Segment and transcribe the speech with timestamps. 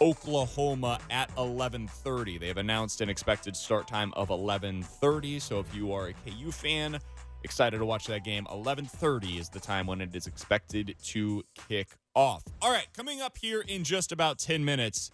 [0.00, 2.38] Oklahoma at 11:30.
[2.38, 5.40] They have announced an expected start time of 11:30.
[5.40, 6.98] So if you are a KU fan,
[7.42, 11.96] excited to watch that game, 11:30 is the time when it is expected to kick
[12.14, 12.42] off.
[12.62, 15.10] All right, coming up here in just about 10 minutes.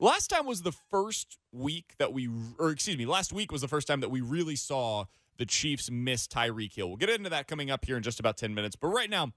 [0.00, 2.28] Last time was the first week that we,
[2.58, 5.06] or excuse me, last week was the first time that we really saw
[5.38, 6.88] the Chiefs miss Tyreek Hill.
[6.88, 8.76] We'll get into that coming up here in just about 10 minutes.
[8.76, 9.32] But right now,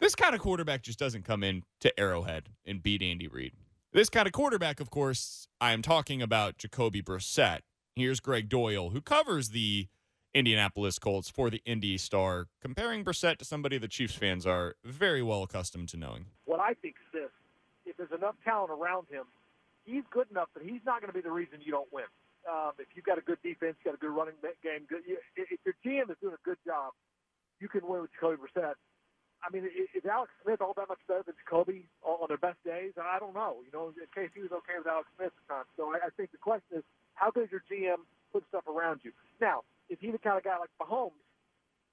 [0.00, 3.52] this kind of quarterback just doesn't come in to Arrowhead and beat Andy Reid.
[3.92, 7.60] This kind of quarterback, of course, I am talking about Jacoby Brissett.
[7.94, 9.88] Here's Gregg Doyel, who covers the
[10.32, 15.22] Indianapolis Colts for the Indy Star, comparing Brissett to somebody the Chiefs fans are very
[15.22, 16.26] well accustomed to knowing.
[16.44, 17.30] What I think is this:
[17.84, 19.24] if there's enough talent around him,
[19.84, 22.06] he's good enough that he's not going to be the reason you don't win.
[22.48, 25.02] Um, if you've got a good defense, you've got a good running game, good.
[25.36, 26.92] If your GM is doing a good job,
[27.58, 28.74] you can win with Jacoby Brissett.
[29.40, 32.92] I mean, is Alex Smith all that much better than Jacoby on their best days?
[33.00, 33.64] I don't know.
[33.64, 35.68] You know, he was okay with Alex Smith at times.
[35.76, 39.12] So I, think the question is, how good is your GM put stuff around you?
[39.40, 41.16] Now, is he the kind of guy like Mahomes?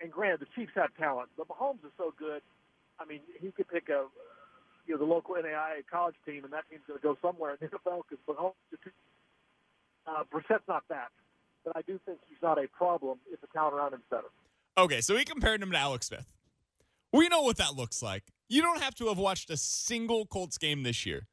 [0.02, 2.44] And granted, the Chiefs have talent, but Mahomes is so good.
[3.00, 4.06] I mean, he could pick a,
[4.86, 7.58] you know, the local NAIA college team, and that team's going to go somewhere in
[7.62, 8.60] the NFL because Mahomes
[10.06, 11.10] uh, Brissett's not that.
[11.66, 14.30] But I do think he's not a problem if the talent around him's better.
[14.78, 16.26] Okay, so he compared him to Alex Smith.
[17.14, 18.24] We know what that looks like.
[18.50, 21.28] You don't have to have watched a single Colts game this year.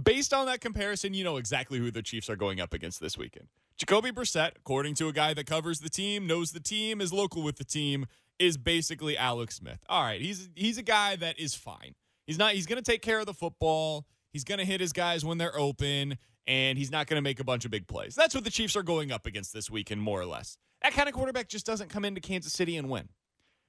[0.00, 3.18] Based on that comparison, you know exactly who the Chiefs are going up against this
[3.18, 3.48] weekend.
[3.76, 7.42] Jacoby Brissett, according to a guy that covers the team, knows the team, is local
[7.42, 8.06] with the team,
[8.38, 9.80] is basically Alex Smith.
[9.88, 11.94] All right, he's he's a guy that is fine.
[12.26, 14.06] He's not he's going to take care of the football.
[14.32, 16.16] He's going to hit his guys when they're open
[16.46, 18.14] and he's not going to make a bunch of big plays.
[18.14, 20.56] That's what the Chiefs are going up against this weekend more or less.
[20.82, 23.08] That kind of quarterback just doesn't come into Kansas City and win.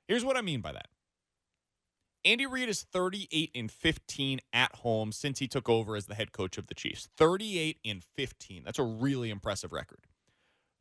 [0.08, 0.88] Here's what I mean by that.
[2.26, 6.32] Andy Reid is 38 and 15 at home since he took over as the head
[6.32, 7.10] coach of the Chiefs.
[7.18, 8.64] 38 and 15.
[8.64, 10.06] That's a really impressive record.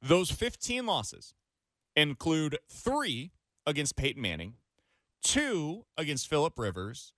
[0.00, 1.34] Those 15 losses
[1.96, 3.32] include three
[3.66, 4.54] against Peyton Manning,
[5.22, 7.12] two against Philip Rivers,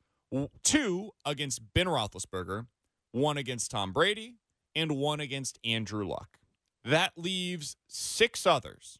[0.63, 2.67] two against Ben Roethlisberger,
[3.13, 4.37] one against Tom Brady,
[4.75, 6.39] and one against Andrew Luck.
[6.85, 8.99] That leaves six others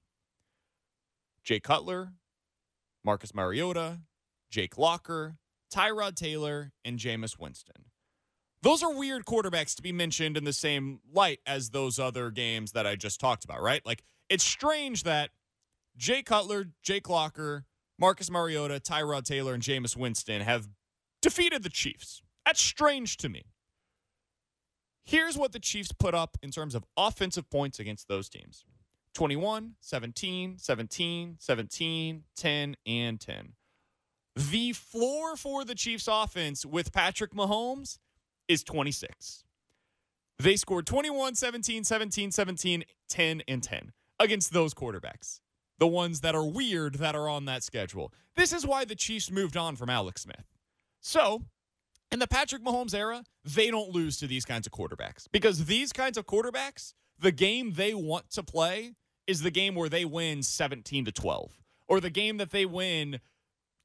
[1.43, 2.13] Jay Cutler,
[3.05, 4.01] Marcus Mariota,
[4.55, 5.37] Jake Locker,
[5.75, 7.87] Tyrod Taylor, and Jameis Winston.
[8.63, 12.71] Those are weird quarterbacks to be mentioned in the same light as those other games
[12.71, 13.85] that I just talked about, right?
[13.85, 15.31] Like, it's strange that
[15.97, 17.65] Jay Cutler, Jake Locker,
[17.99, 20.69] Marcus Mariota, Tyrod Taylor, and Jameis Winston have
[21.21, 22.23] defeated the Chiefs.
[22.47, 23.47] That's strange to me.
[25.05, 28.65] Here's what the Chiefs put up in terms of offensive points against those teams
[29.15, 33.53] 21, 17, 17, 17, 10, and 10.
[34.37, 37.99] The floor for the Chiefs offense with Patrick Mahomes
[38.49, 39.45] is 26.
[40.39, 45.41] They scored 21, 17, 17, 17, 10, and 10 against those quarterbacks.
[45.79, 48.13] The ones that are weird that are on that schedule.
[48.37, 50.45] This is why the Chiefs moved on from Alex Smith.
[51.01, 51.43] So,
[52.11, 55.93] in the Patrick Mahomes era, they don't lose to these kinds of quarterbacks because these
[55.93, 58.95] kinds of quarterbacks, the game they want to play
[59.27, 61.53] is the game where they win 17 to 12
[61.87, 63.21] or the game that they win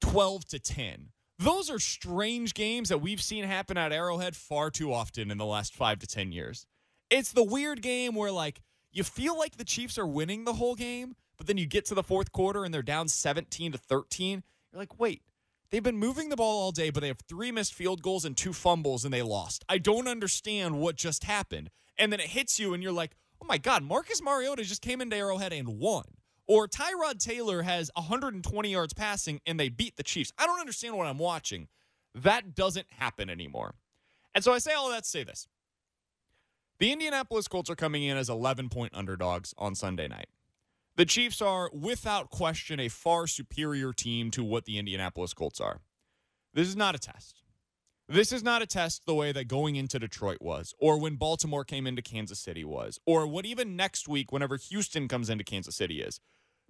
[0.02, 1.10] 12 to 10.
[1.38, 5.46] Those are strange games that we've seen happen at Arrowhead far too often in the
[5.46, 6.66] last 5 to 10 years.
[7.10, 8.62] It's the weird game where like
[8.92, 11.96] you feel like the Chiefs are winning the whole game, but then you get to
[11.96, 14.44] the fourth quarter and they're down 17 to 13.
[14.72, 15.24] You're like, "Wait,
[15.72, 18.36] They've been moving the ball all day, but they have three missed field goals and
[18.36, 19.64] two fumbles, and they lost.
[19.70, 21.70] I don't understand what just happened.
[21.98, 25.00] And then it hits you, and you're like, oh my God, Marcus Mariota just came
[25.00, 26.06] into Arrowhead and won.
[26.50, 30.34] Or Tyrod Taylor has 120 yards passing, and they beat the Chiefs.
[30.36, 31.68] I don't understand what I'm watching.
[32.16, 33.76] That doesn't happen anymore.
[34.34, 35.48] And so I say all that to say this.
[36.80, 40.30] The Indianapolis Colts are coming in as 11 point underdogs on Sunday night.
[40.96, 45.82] The Chiefs are, without question, a far superior team to what the Indianapolis Colts are.
[46.56, 47.44] This is not a test.
[48.08, 51.64] This is not a test the way that going into Detroit was, or when Baltimore
[51.64, 55.76] came into Kansas City was, or what even next week, whenever Houston comes into Kansas
[55.76, 56.20] City is.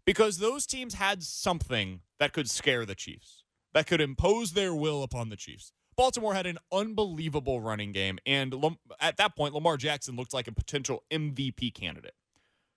[0.09, 3.43] Because those teams had something that could scare the Chiefs,
[3.75, 5.71] that could impose their will upon the Chiefs.
[5.95, 8.55] Baltimore had an unbelievable running game, and
[8.99, 12.15] at that point, Lamar Jackson looked like a potential MVP candidate.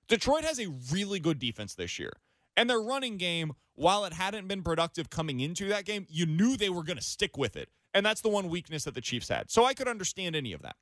[0.08, 2.12] Detroit has a really good defense this year.
[2.54, 6.58] And their running game, while it hadn't been productive coming into that game, you knew
[6.58, 7.70] they were going to stick with it.
[7.94, 9.50] And that's the one weakness that the Chiefs had.
[9.50, 10.76] So I could understand any of that.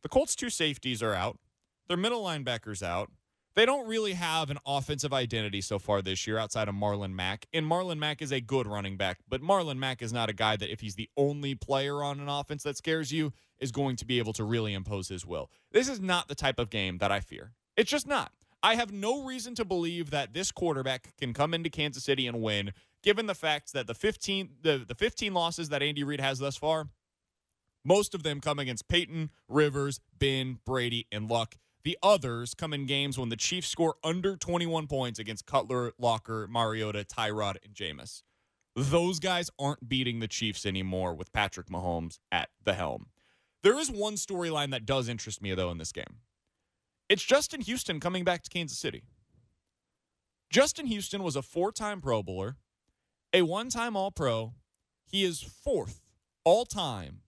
[0.00, 1.38] The Colts' two safeties are out,
[1.86, 3.10] their middle linebackers out.
[3.54, 7.46] They don't really have an offensive identity so far this year outside of Marlon Mack.
[7.52, 10.56] And Marlon Mack is a good running back, but Marlon Mack is not a guy
[10.56, 14.04] that, if he's the only player on an offense that scares you, is going to
[14.04, 15.50] be able to really impose his will.
[15.72, 17.52] This is not the type of game that I fear.
[17.76, 18.32] It's just not.
[18.62, 22.42] I have no reason to believe that this quarterback can come into Kansas City and
[22.42, 22.72] win,
[23.02, 26.56] given the fact that the 15 the, the 15 losses that Andy Reid has thus
[26.56, 26.88] far,
[27.84, 31.56] most of them come against Peyton, Rivers, Ben, Brady, and Luck.
[31.84, 36.46] The others come in games when the Chiefs score under 21 points against Cutler, Locker,
[36.48, 38.22] Mariota, Tyrod, and Jameis.
[38.74, 43.06] Those guys aren't beating the Chiefs anymore with Patrick Mahomes at the helm.
[43.62, 46.18] There is one storyline that does interest me, though, in this game.
[47.08, 49.02] It's Justin Houston coming back to Kansas City.
[50.50, 52.56] Justin Houston was a four time Pro Bowler,
[53.32, 54.54] a one time All Pro.
[55.06, 56.02] He is fourth
[56.44, 57.20] all time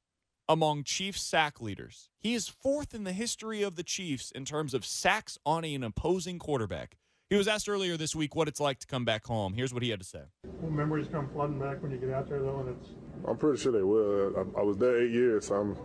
[0.50, 2.10] among Chiefs sack leaders.
[2.18, 5.84] He is fourth in the history of the Chiefs in terms of sacks on an
[5.84, 6.96] opposing quarterback.
[7.28, 9.54] He was asked earlier this week what it's like to come back home.
[9.54, 10.22] Here's what he had to say.
[10.60, 12.88] Will memories come flooding back when you get out there, though, and it's.
[13.28, 14.34] I'm pretty sure they will.
[14.36, 15.76] I, I was there eight years, so I'm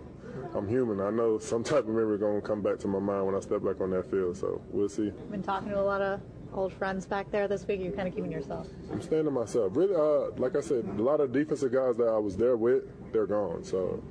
[0.56, 1.00] I'm human.
[1.00, 3.42] I know some type of memory going to come back to my mind when I
[3.42, 4.36] step back on that field.
[4.36, 5.12] So we'll see.
[5.30, 6.22] Been talking to a lot of
[6.56, 7.82] old friends back there this week.
[7.82, 8.68] You're kind of keeping yourself.
[8.92, 9.76] I'm staying to myself.
[9.76, 12.86] Really, uh, like I said, a lot of defensive guys that I was there with,
[13.14, 13.64] they're gone.
[13.64, 14.04] So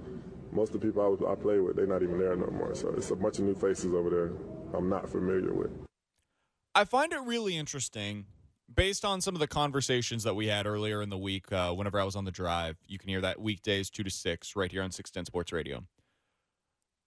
[0.55, 2.75] most of the people I, was, I with, they're not even there no more.
[2.75, 4.33] So it's a bunch of new faces over there
[4.75, 5.71] I'm not familiar with.
[6.75, 8.27] I find it really interesting
[8.73, 12.01] based on some of the conversations that we had earlier in the week, uh, whenever
[12.01, 14.83] I was on the drive, you can hear that weekdays two to six right here
[14.83, 15.85] on Six Ten Sports Radio.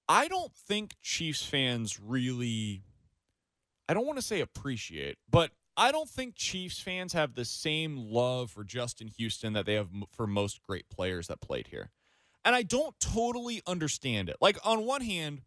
[0.08, 2.84] I don't think Chiefs fans really,
[3.90, 7.98] I don't want to say appreciate, but I don't think Chiefs fans have the same
[7.98, 11.92] love for Justin Houston that they have for most great players that played here.
[12.48, 14.38] And I don't totally understand it.
[14.40, 15.42] Like, on one hand,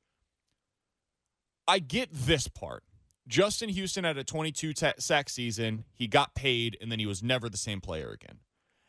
[1.67, 2.85] I get this part.
[3.27, 5.85] Justin Houston had a 22 t- sack season.
[5.95, 8.41] He got paid, and then he was never the same player again.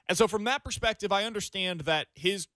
[0.10, 2.50] And so, from that perspective, I understand that his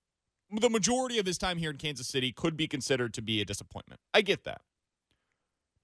[0.52, 3.46] the majority of his time here in Kansas City could be considered to be a
[3.46, 4.02] disappointment.
[4.14, 4.60] I get that.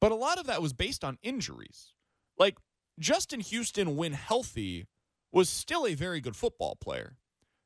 [0.01, 1.93] But a lot of that was based on injuries.
[2.37, 2.57] Like
[2.99, 4.87] Justin Houston, when healthy,
[5.31, 7.15] was still a very good football player.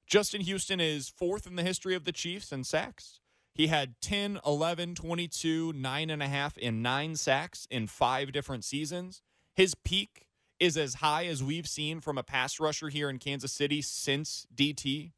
[0.07, 3.19] Justin Houston is fourth in the history of the Chiefs in sacks.
[3.53, 9.21] He had 10, 11, 22, 9.5, and 9 sacks in five different seasons.
[9.55, 10.25] His peak
[10.59, 14.45] is as high as we've seen from a pass rusher here in Kansas City since
[14.53, 15.11] DT.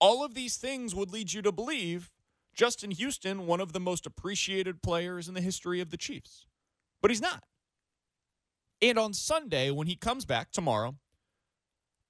[0.00, 2.10] All of these things would lead you to believe
[2.54, 6.46] Justin Houston, one of the most appreciated players in the history of the Chiefs.
[7.00, 7.44] But he's not.
[8.80, 10.96] And on Sunday, when he comes back tomorrow,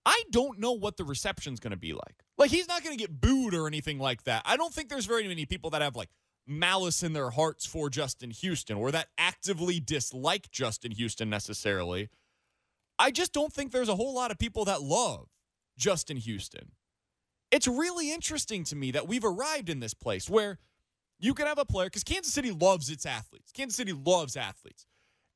[0.08, 2.24] I don't know what the reception's going to be like.
[2.38, 4.42] Like, he's not going to get booed or anything like that.
[4.46, 6.08] I don't think there's very many people that have like
[6.46, 12.08] malice in their hearts for Justin Houston or that actively dislike Justin Houston necessarily.
[12.98, 15.28] I just don't think there's a whole lot of people that love
[15.76, 16.72] Justin Houston
[17.50, 20.58] it's really interesting to me that we've arrived in this place where
[21.18, 23.50] you can have a player because Kansas City loves its athletes.
[23.52, 24.86] Kansas City loves athletes.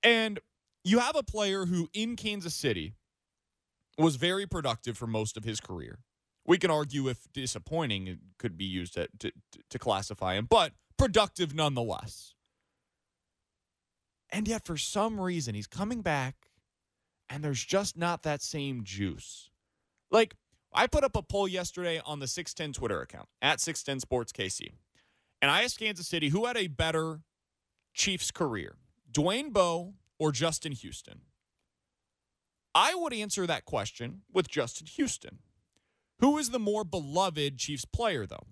[0.02, 0.38] And
[0.85, 2.95] you have a player who in Kansas City
[3.99, 5.99] was very productive for most of his career.
[6.45, 9.33] We can argue if disappointing could be used to, to,
[9.71, 12.35] to classify him, but productive nonetheless.
[14.31, 16.35] And yet, for some reason, he's coming back
[17.29, 19.51] and there's just not that same juice.
[20.11, 20.35] Like,
[20.73, 24.73] I put up a poll yesterday on the 610 Twitter account at 610 Sports KC.
[25.41, 27.21] And I asked Kansas City who had a better
[27.95, 28.77] Chiefs career,
[29.11, 31.23] Dwayne Bowe or Justin Houston?
[32.75, 35.38] I would answer that question with Justin Houston.
[36.21, 38.47] Who is the more beloved Chiefs player, though?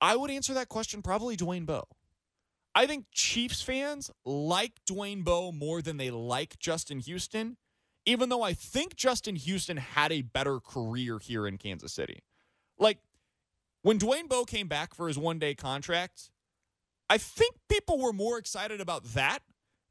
[0.00, 1.88] I would answer that question probably Dwayne Bowe.
[2.74, 7.56] I think Chiefs fans like Dwayne Bowe more than they like Justin Houston
[8.06, 12.22] even though I think Justin Houston had a better career here in Kansas City.
[12.78, 12.98] Like
[13.82, 16.30] when Dwayne Bowe came back for his one day contract,
[17.08, 19.40] I think people were more excited about that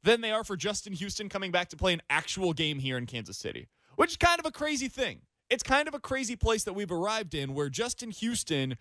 [0.02, 3.06] than they are for Justin Houston coming back to play an actual game here in
[3.06, 5.22] Kansas City, which is kind of a crazy thing.
[5.48, 8.76] It's kind of a crazy place that we've arrived in where Justin Houston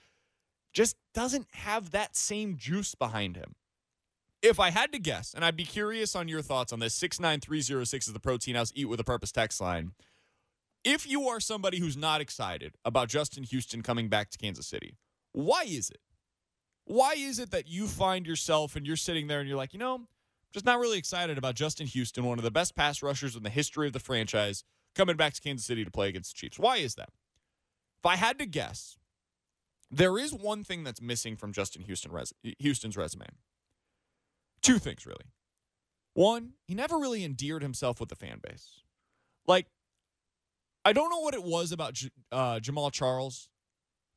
[0.71, 3.55] just doesn't have that same juice behind him.
[4.41, 8.07] If I had to guess, and I'd be curious on your thoughts on this, 69306
[8.07, 9.91] is the Protein House Eat with a Purpose text line.
[10.85, 14.95] if you are somebody who's not excited about Justin Houston coming back to Kansas City,
[15.33, 15.99] why is it?
[16.85, 19.79] Why is it that you find yourself and you're sitting there and you're like, you
[19.79, 20.07] know,
[20.53, 23.49] just not really excited about Justin Houston, one of the best pass rushers in the
[23.49, 24.63] history of the franchise,
[24.95, 26.59] coming back to Kansas City to play against the Chiefs?
[26.59, 27.09] Why is that?
[27.99, 28.97] If I had to guess,
[29.91, 33.25] there is one thing that's missing from Justin Houston res- Houston's resume.
[34.61, 35.25] Two things, really.
[36.13, 38.81] One, he never really endeared himself with the fan base.
[39.47, 39.67] Like,
[40.85, 42.01] I don't know what it was about
[42.31, 43.49] uh, Jamaal Charles,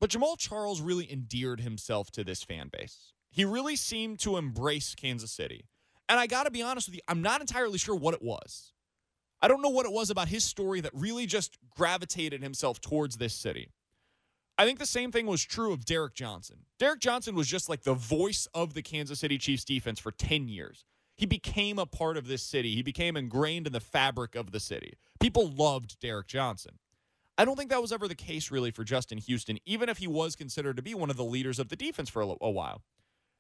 [0.01, 3.13] but Jamaal Charles really endeared himself to this fan base.
[3.31, 5.67] He really seemed to embrace Kansas City.
[6.13, 8.75] And I got to be honest with you, I'm not entirely sure what it was.
[9.41, 13.17] I don't know what it was about his story that really just gravitated himself towards
[13.17, 13.71] this city.
[14.59, 16.67] I think the same thing was true of Derrick Johnson.
[16.79, 20.49] Derrick Johnson was just like the voice of the Kansas City Chiefs defense for 10
[20.49, 20.85] years.
[21.17, 22.75] He became a part of this city.
[22.75, 24.99] He became ingrained in the fabric of the city.
[25.19, 26.73] People loved Derrick Johnson.
[27.39, 30.07] I don't think that was ever the case really for Justin Houston, even if he
[30.07, 32.83] was considered to be one of the leaders of the defense for a, a while.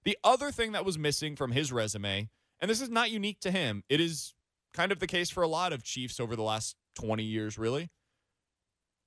[0.04, 2.30] The other thing that was missing from his resume,
[2.62, 4.34] and this is not unique to him, it is
[4.72, 7.90] kind of the case for a lot of Chiefs over the last 20 years, really.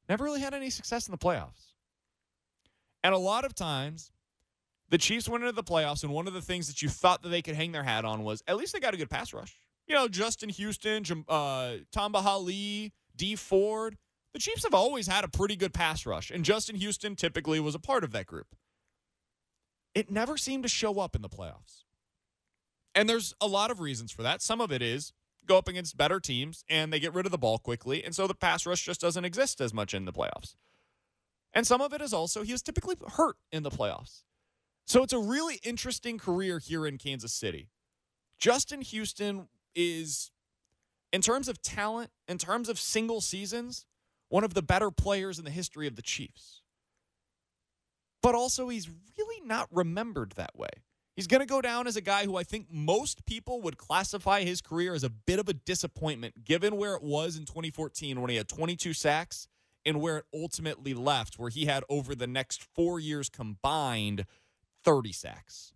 [0.10, 1.72] Never really had any success in the playoffs.
[3.02, 4.12] And a lot of times,
[4.90, 7.30] the Chiefs went into the playoffs, and one of the things that you thought that
[7.30, 9.58] they could hang their hat on was at least they got a good pass rush.
[9.88, 12.22] You know, Justin Houston, uh, Tamba
[13.16, 13.98] Dee Ford.
[14.34, 17.74] The Chiefs have always had a pretty good pass rush, and Justin Houston typically was
[17.74, 18.48] a part of that group.
[19.94, 21.85] It never seemed to show up in the playoffs.
[22.96, 24.42] And there's a lot of reasons for that.
[24.42, 25.12] Some of it is
[25.46, 28.26] go up against better teams and they get rid of the ball quickly, and so
[28.26, 30.56] the pass rush just doesn't exist as much in the playoffs.
[31.54, 34.24] And some of it is also he was typically hurt in the playoffs.
[34.88, 37.70] So it's a really interesting career here in Kansas City.
[38.38, 40.32] Justin Houston is,
[41.12, 43.86] in terms of talent, in terms of single seasons,
[44.30, 46.62] one of the better players in the history of the Chiefs.
[48.22, 50.70] But also, he's really not remembered that way.
[51.16, 54.44] He's going to go down as a guy who I think most people would classify
[54.44, 58.30] his career as a bit of a disappointment, given where it was in 2014 when
[58.30, 59.48] he had 22 sacks
[59.86, 64.26] and where it ultimately left, where he had over the next four years combined
[64.84, 65.74] 30 sacks.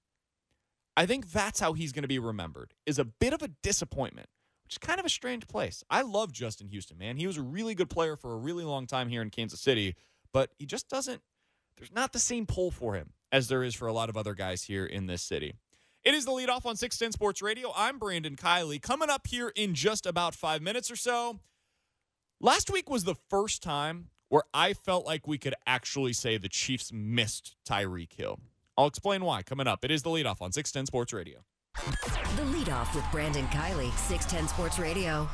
[0.97, 4.27] I think that's how he's going to be remembered, is a bit of a disappointment,
[4.65, 5.85] which is kind of a strange place.
[5.89, 7.15] I love Justin Houston, man.
[7.15, 9.95] He was a really good player for a really long time here in Kansas City,
[10.33, 11.21] but he just doesn't,
[11.77, 14.33] there's not the same pull for him as there is for a lot of other
[14.33, 15.55] guys here in this city.
[16.03, 17.71] It is the lead off on 610 Sports Radio.
[17.75, 18.81] I'm Brandon Kiley.
[18.81, 21.39] Coming up here in just about five minutes or so.
[22.39, 26.47] Last week was the first time where I felt like we could actually say the
[26.47, 28.39] Chiefs missed Tyreek Hill.
[28.77, 29.83] I'll explain why coming up.
[29.83, 31.39] It is the lead off on 610 Sports Radio.
[32.37, 35.27] The lead off with Brandon Kiley, 610 Sports Radio.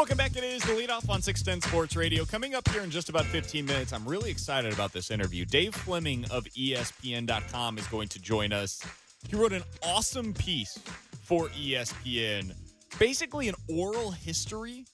[0.00, 0.34] Welcome back.
[0.34, 2.24] It is the lead off on 610 Sports Radio.
[2.24, 5.44] Coming up here in just about 15 minutes, I'm really excited about this interview.
[5.44, 8.82] Dave Fleming of ESPN.com is going to join us.
[9.28, 10.78] He wrote an awesome piece
[11.22, 12.54] for ESPN,
[12.98, 14.86] basically an oral history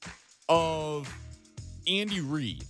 [0.49, 1.09] of
[1.87, 2.65] Andy Reid.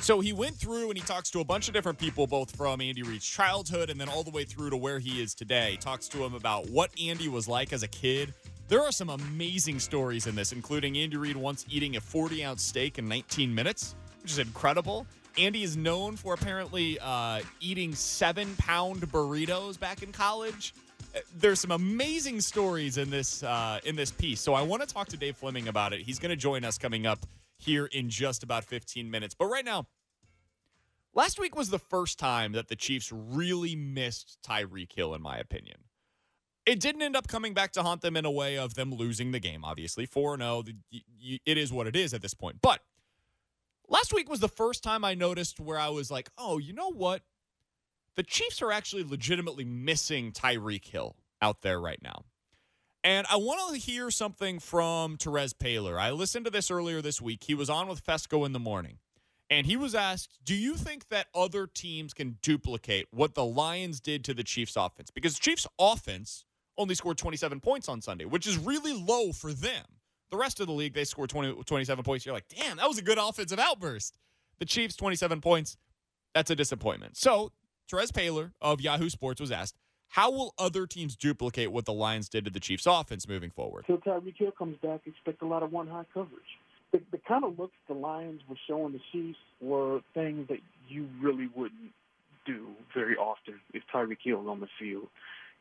[0.00, 2.80] So he went through and he talks to a bunch of different people, both from
[2.80, 5.72] Andy Reid's childhood and then all the way through to where he is today.
[5.72, 8.32] He talks to him about what Andy was like as a kid.
[8.72, 12.62] There are some amazing stories in this, including Andy Reid once eating a 40 ounce
[12.62, 15.06] steak in 19 minutes, which is incredible.
[15.36, 20.72] Andy is known for apparently uh, eating seven pound burritos back in college.
[21.14, 24.88] Uh, There's some amazing stories in this uh, in this piece, so I want to
[24.88, 26.00] talk to Dave Fleming about it.
[26.00, 27.26] He's going to join us coming up
[27.58, 29.34] here in just about 15 minutes.
[29.34, 29.86] But right now,
[31.12, 35.36] last week was the first time that the Chiefs really missed Tyreek Hill, in my
[35.36, 35.76] opinion.
[36.64, 39.32] It didn't end up coming back to haunt them in a way of them losing
[39.32, 40.06] the game, obviously.
[40.06, 40.64] 4 0,
[41.44, 42.58] it is what it is at this point.
[42.62, 42.80] But
[43.88, 46.92] last week was the first time I noticed where I was like, oh, you know
[46.92, 47.22] what?
[48.14, 52.24] The Chiefs are actually legitimately missing Tyreek Hill out there right now.
[53.04, 55.98] And I want to hear something from Terez Paylor.
[55.98, 57.42] I listened to this earlier this week.
[57.44, 58.98] He was on with Fescoe in the morning.
[59.50, 64.00] And he was asked, Do you think that other teams can duplicate what the Lions
[64.00, 65.10] did to the Chiefs offense?
[65.10, 66.44] Because Chiefs offense
[66.78, 69.84] only scored 27 points on Sunday, which is really low for them.
[70.30, 72.24] The rest of the league, they scored 20, 27 points.
[72.24, 74.14] You're like, damn, that was a good offensive outburst.
[74.58, 75.76] The Chiefs, 27 points.
[76.34, 77.16] That's a disappointment.
[77.16, 77.52] So,
[77.90, 79.76] Terez Paylor of Yahoo Sports was asked,
[80.08, 83.84] how will other teams duplicate what the Lions did to the Chiefs offense moving forward?
[83.88, 86.58] Until Tyreek Hill comes back, expect a lot of one high coverage.
[86.92, 91.08] The, the kind of looks the Lions were showing the Chiefs were things that you
[91.20, 91.92] really wouldn't
[92.44, 95.08] do very often if Tyreek Hill on the field.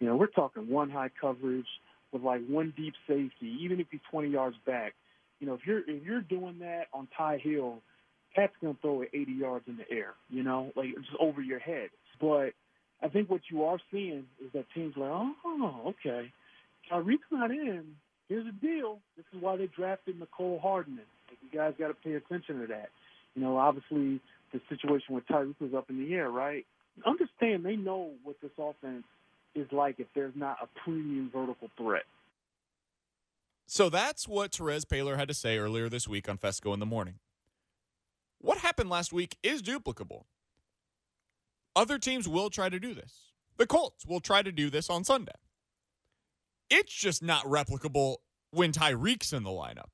[0.02, 1.68] You know, we're talking one high coverage,
[2.12, 4.94] with like one deep safety, even if he's 20 yards back.
[5.40, 7.78] You know, if you're if you're doing that on Ty Hill,
[8.36, 10.14] Pat's gonna throw it 80 yards in the air.
[10.30, 11.90] You know, like just over your head.
[12.20, 12.54] But
[13.02, 16.32] I think what you are seeing is that teams like, oh, okay,
[16.92, 17.96] Tyreek's not in.
[18.28, 19.00] Here's the deal.
[19.18, 21.06] This is why they drafted Mecole Hardman.
[21.30, 22.90] Like, you guys got to pay attention to that.
[23.36, 24.20] You know, obviously
[24.54, 26.66] the situation with Tyreek was up in the air, right?
[27.06, 29.04] Understand they know what this offense
[29.56, 32.04] is like if there's not a premium vertical threat.
[33.68, 36.86] So that's what Terez Paylor had to say earlier this week on Fescoe in the
[36.86, 37.16] morning.
[38.40, 40.24] What happened last week is duplicable.
[41.76, 43.32] Other teams will try to do this.
[43.58, 45.32] The Colts will try to do this on Sunday.
[46.70, 48.18] It's just not replicable
[48.52, 49.92] when Tyreek's in the lineup.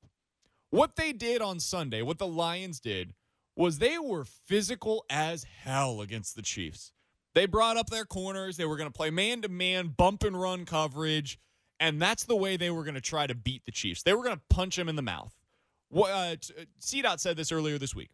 [0.70, 3.14] What they did on Sunday, what the Lions did,
[3.56, 6.92] was they were physical as hell against the Chiefs.
[7.38, 8.56] They brought up their corners.
[8.56, 11.38] They were going to play man to man, bump and run coverage.
[11.78, 14.02] And that's the way they were going to try to beat the Chiefs.
[14.02, 15.32] They were going to punch them in the mouth.
[15.88, 16.34] What, uh,
[16.80, 18.10] CDOT said this earlier this week.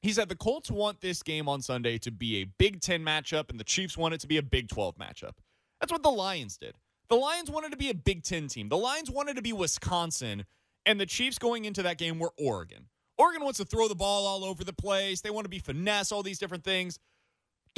[0.00, 3.50] He said the Colts want this game on Sunday to be a Big Ten matchup,
[3.50, 5.32] and the Chiefs want it to be a Big 12 matchup.
[5.78, 6.74] That's what the Lions did.
[7.10, 8.70] The Lions wanted to be a Big Ten team.
[8.70, 10.46] The Lions wanted to be Wisconsin,
[10.86, 12.86] and the Chiefs going into that game were Oregon.
[13.18, 15.20] Oregon wants to throw the ball all over the place.
[15.20, 16.98] They want to be finesse, all these different things.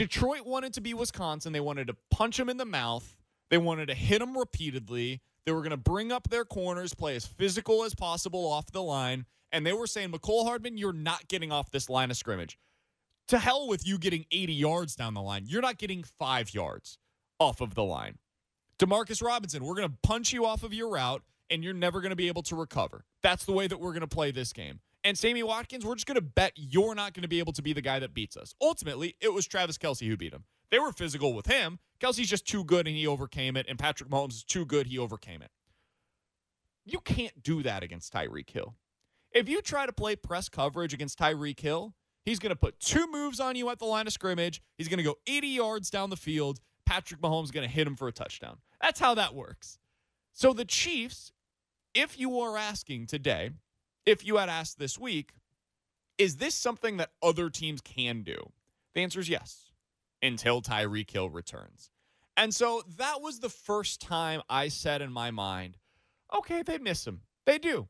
[0.00, 1.52] Detroit wanted to be Wisconsin.
[1.52, 3.14] They wanted to punch him in the mouth.
[3.50, 5.20] They wanted to hit him repeatedly.
[5.44, 8.82] They were going to bring up their corners, play as physical as possible off the
[8.82, 9.26] line.
[9.52, 12.58] And they were saying, Mecole Hardman, you're not getting off this line of scrimmage.
[13.28, 15.44] To hell with you getting 80 yards down the line.
[15.46, 16.96] You're not getting five yards
[17.38, 18.16] off of the line.
[18.78, 22.08] Demarcus Robinson, we're going to punch you off of your route, and you're never going
[22.08, 23.04] to be able to recover.
[23.22, 24.80] That's the way that we're going to play this game.
[25.02, 27.62] And Sammy Watkins, we're just going to bet you're not going to be able to
[27.62, 28.54] be the guy that beats us.
[28.60, 30.44] Ultimately, it was Travis Kelce who beat him.
[30.70, 31.78] They were physical with him.
[32.00, 34.98] Kelce's just too good and he overcame it, and Patrick Mahomes is too good, he
[34.98, 35.50] overcame it.
[36.84, 38.74] You can't do that against Tyreek Hill.
[39.32, 43.06] If you try to play press coverage against Tyreek Hill, he's going to put two
[43.10, 44.60] moves on you at the line of scrimmage.
[44.76, 46.60] He's going to go 80 yards down the field.
[46.86, 48.58] Patrick Mahomes is going to hit him for a touchdown.
[48.80, 49.78] That's how that works.
[50.32, 51.32] So the Chiefs,
[51.94, 53.50] if you are asking today,
[54.06, 55.32] if you had asked this week,
[56.18, 58.52] is this something that other teams can do?
[58.94, 59.72] The answer is yes,
[60.22, 61.90] until Tyreek Hill returns.
[62.36, 65.76] And so that was the first time I said in my mind,
[66.34, 67.22] okay, they miss him.
[67.46, 67.88] They do.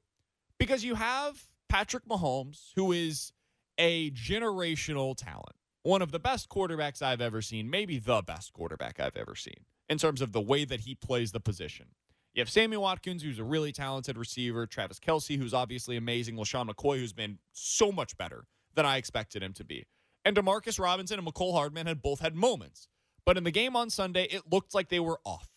[0.59, 3.33] Because you have Patrick Mahomes, who is
[3.79, 9.01] a generational talent, one of the best quarterbacks I've ever seen, maybe the best quarterback
[9.01, 11.87] I've ever seen in terms of the way that he plays the position.
[12.35, 16.71] You have Sammy Watkins, who's a really talented receiver, Travis Kelce, who's obviously amazing, LeSean
[16.71, 19.87] McCoy, who's been so much better than I expected him to be.
[20.25, 22.87] And Demarcus Robinson and Mecole Hardman had both had moments.
[23.25, 25.51] But in the game on Sunday, it looked like they were off.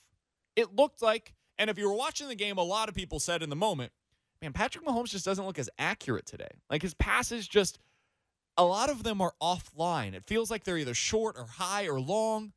[0.56, 3.44] It looked like, and if you were watching the game, a lot of people said
[3.44, 3.92] in the moment,
[4.42, 6.52] man, Patrick Mahomes just doesn't look as accurate today.
[6.72, 7.78] Like his passes just,
[8.58, 10.14] a lot of them are offline.
[10.14, 12.54] It feels like they're either short or high or long.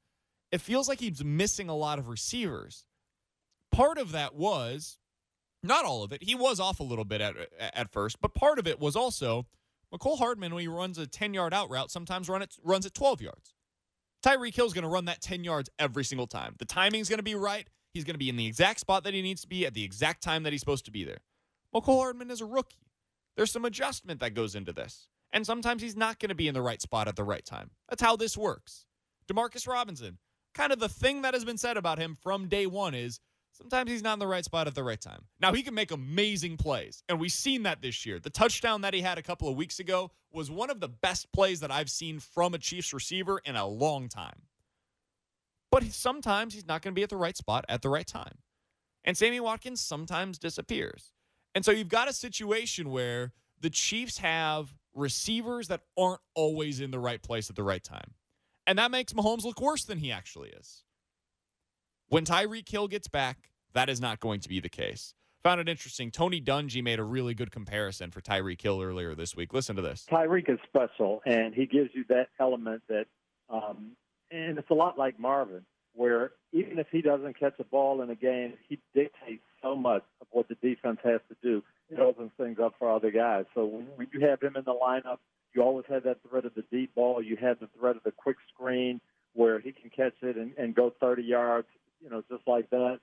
[0.53, 2.87] It feels like he's missing a lot of receivers
[3.77, 4.99] part of that was
[5.63, 6.23] not all of it.
[6.23, 9.47] He was off a little bit at at first, but part of it was also
[9.93, 12.95] Mecole Hardman when he runs a 10 yard out route sometimes run it runs at
[12.95, 13.55] 12 yards.
[14.25, 16.55] Tyreek Hill's going to run that 10 yards every single time.
[16.59, 17.69] The timing's going to be right.
[17.93, 19.85] He's going to be in the exact spot that he needs to be at the
[19.85, 21.21] exact time that he's supposed to be there.
[21.75, 22.89] Mecole Hardman is a rookie.
[23.37, 25.09] There's some adjustment that goes into this.
[25.33, 27.71] And sometimes he's not going to be in the right spot at the right time.
[27.89, 28.87] That's how this works.
[29.31, 30.19] Demarcus Robinson,
[30.55, 33.21] kind of the thing that has been said about him from day one is
[33.57, 35.23] Sometimes he's not in the right spot at the right time.
[35.41, 38.21] Now, he can make amazing plays, and we've seen that this year.
[38.21, 41.33] The touchdown that he had a couple of weeks ago was one of the best
[41.33, 44.43] plays that I've seen from a Chiefs receiver in a long time.
[45.73, 48.39] But sometimes he's not going to be at the right spot at the right time.
[49.05, 51.13] And Sammy Watkins sometimes disappears.
[51.55, 56.91] And so you've got a situation where the Chiefs have receivers that aren't always in
[56.91, 58.13] the right place at the right time.
[58.67, 60.83] And that makes Mahomes look worse than he actually is.
[62.09, 65.13] When Tyreek Hill gets back, that is not going to be the case.
[65.43, 66.13] Found it interesting.
[66.13, 69.53] Tony Dungy made a really good comparison for Tyreek Hill earlier this week.
[69.53, 70.07] Listen to this.
[70.09, 73.07] Tyreek is special, and he gives you that element that,
[73.51, 73.97] um,
[74.31, 75.65] and it's a lot like Marvin,
[75.95, 80.05] where even if he doesn't catch a ball in a game, he dictates so much
[80.21, 81.61] of what the defense has to do.
[81.91, 83.47] It opens things up for other guys.
[83.53, 85.19] So when you have him in the lineup,
[85.55, 87.21] you always have that threat of the deep ball.
[87.21, 89.01] You have the threat of the quick screen
[89.35, 91.67] where he can catch it and, and go 30 yards
[92.03, 93.01] you know, just like that.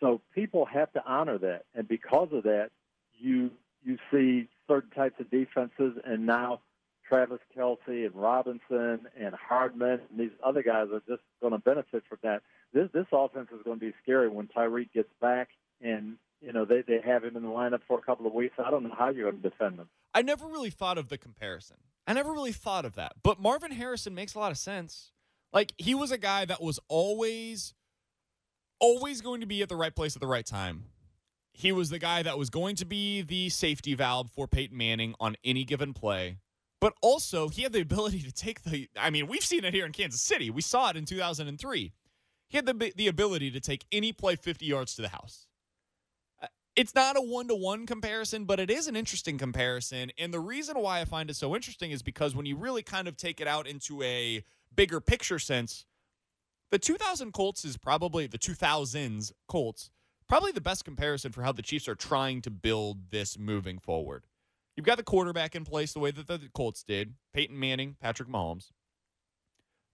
[0.00, 2.70] So people have to honor that, and because of that,
[3.18, 3.50] you
[3.84, 6.60] you see certain types of defenses, and now
[7.08, 12.02] Travis Kelce and Robinson and Hardman and these other guys are just going to benefit
[12.08, 12.42] from that.
[12.72, 15.48] This this offense is going to be scary when Tyreek gets back,
[15.80, 18.56] and you know they they have him in the lineup for a couple of weeks.
[18.64, 19.88] I don't know how you're going to defend them.
[20.14, 21.76] I never really thought of the comparison.
[22.06, 23.12] I never really thought of that.
[23.22, 25.12] But Marvin Harrison makes a lot of sense.
[25.52, 27.74] Like he was a guy that was always
[28.80, 30.84] always going to be at the right place at the right time.
[31.52, 35.14] He was the guy that was going to be the safety valve for Peyton Manning
[35.20, 36.38] on any given play.
[36.80, 39.86] But also, he had the ability to take the I mean, we've seen it here
[39.86, 40.50] in Kansas City.
[40.50, 41.92] We saw it in 2003.
[42.48, 45.46] He had the the ability to take any play 50 yards to the house.
[46.42, 50.10] Uh, It's not a one to one comparison, but it is an interesting comparison.
[50.18, 53.08] And the reason why I find it so interesting is because when you really kind
[53.08, 55.86] of take it out into a bigger picture sense,
[56.70, 59.90] the 2000 Colts is probably the 2000s Colts,
[60.28, 64.24] probably the best comparison for how the Chiefs are trying to build this moving forward.
[64.76, 68.28] You've got the quarterback in place the way that the Colts did Peyton Manning, Patrick
[68.28, 68.70] Mahomes.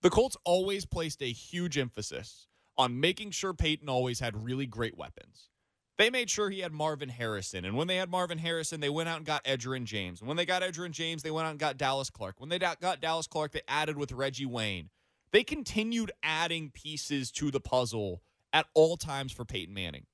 [0.02, 2.46] The Colts always placed a huge emphasis
[2.78, 5.50] on making sure Peyton always had really great weapons.
[5.98, 7.66] They made sure he had Marvin Harrison.
[7.66, 10.20] And when they had Marvin Harrison, they went out and got Edgerrin James.
[10.20, 12.36] And when they got Edgerrin James, they went out and got Dallas Clark.
[12.40, 14.88] When they got Dallas Clark, they added with Reggie Wayne.
[15.32, 20.06] They continued adding pieces to the puzzle at all times for Peyton Manning.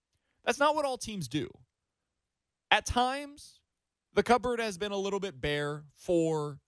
[0.44, 1.48] That's not what all teams do.
[2.70, 3.60] At times,
[4.14, 6.58] the cupboard has been a little bit bare for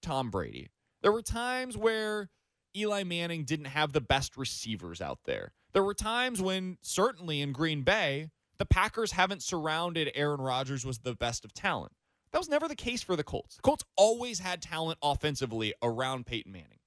[0.00, 0.70] Tom Brady.
[1.02, 2.30] There were times where
[2.76, 5.52] Eli Manning didn't have the best receivers out there.
[5.72, 11.02] There were times when, certainly in Green Bay, the Packers haven't surrounded Aaron Rodgers with
[11.02, 11.92] the best of talent.
[12.30, 13.56] That was never the case for the Colts.
[13.56, 16.78] The Colts always had talent offensively around Peyton Manning.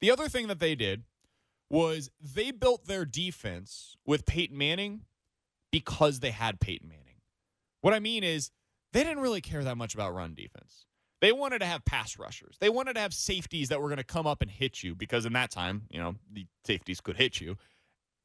[0.00, 1.04] The other thing that they did
[1.68, 5.02] was they built their defense with Peyton Manning
[5.70, 7.20] because they had Peyton Manning.
[7.80, 8.50] What I mean is,
[8.92, 10.84] they didn't really care that much about run defense.
[11.20, 12.56] They wanted to have pass rushers.
[12.60, 15.26] They wanted to have safeties that were going to come up and hit you because
[15.26, 17.56] in that time, you know, the safeties could hit you.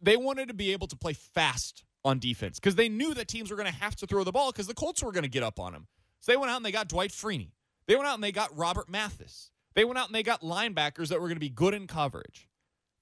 [0.02, 3.52] They wanted to be able to play fast on defense because they knew that teams
[3.52, 5.44] were going to have to throw the ball because the Colts were going to get
[5.44, 5.88] up on them.
[6.22, 7.52] So they went out and they got Dwight Freeney.
[7.88, 9.52] They went out and they got Robert Mathis.
[9.76, 12.48] They went out and they got linebackers that were going to be good in coverage.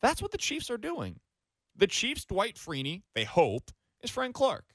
[0.02, 1.20] That's what the Chiefs are doing.
[1.76, 4.66] The Chiefs' Dwight Freeney, they hope, is Frank Clark.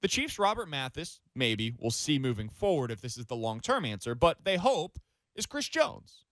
[0.00, 3.84] The Chiefs' Robert Mathis, maybe, we'll see moving forward if this is the long term
[3.84, 4.98] answer, but they hope
[5.34, 6.24] is Chris Jones.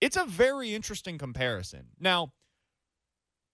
[0.00, 1.88] It's a very interesting comparison.
[2.00, 2.32] Now,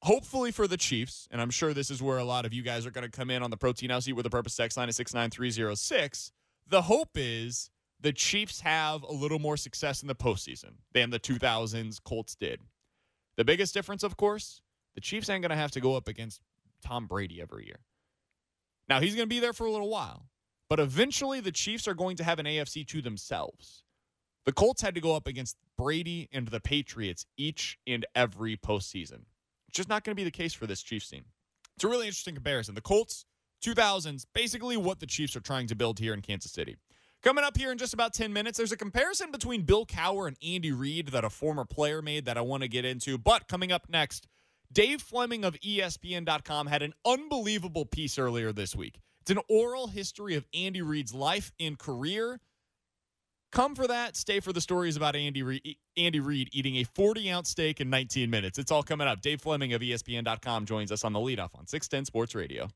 [0.02, 2.86] hopefully for the Chiefs, and I'm sure this is where a lot of you guys
[2.86, 4.88] are going to come in on the Protein House Eat with a Purpose text line
[4.88, 6.32] at 69306.
[6.68, 7.70] The hope is
[8.02, 12.60] the Chiefs have a little more success in the postseason than the 2000s Colts did.
[13.36, 14.62] The biggest difference, of course,
[14.94, 16.40] the Chiefs ain't going to have to go up against
[16.82, 17.80] Tom Brady every year.
[18.88, 20.26] Now, he's going to be there for a little while,
[20.68, 23.84] but eventually the Chiefs are going to have an AFC to themselves.
[24.46, 29.24] The Colts had to go up against Brady and the Patriots each and every postseason.
[29.68, 31.24] It's just not going to be the case for this Chiefs team.
[31.76, 32.74] It's a really interesting comparison.
[32.74, 33.26] The Colts,
[33.64, 36.76] 2000s, basically what the Chiefs are trying to build here in Kansas City.
[37.22, 40.38] Coming up here in just about 10 minutes, there's a comparison between Bill Cowher and
[40.42, 43.18] Andy Reid that a former player made that I want to get into.
[43.18, 44.26] But coming up next,
[44.72, 49.00] Dave Fleming of ESPN.com had an unbelievable piece earlier this week.
[49.20, 52.40] It's an oral history of Andy Reid's life and career.
[53.52, 54.16] Come for that.
[54.16, 57.90] Stay for the stories about Andy Reid, Andy Reid eating a 40 ounce steak in
[57.90, 58.58] 19 minutes.
[58.58, 59.20] It's all coming up.
[59.20, 62.70] Dave Fleming of ESPN.com joins us on the leadoff on 610 Sports Radio.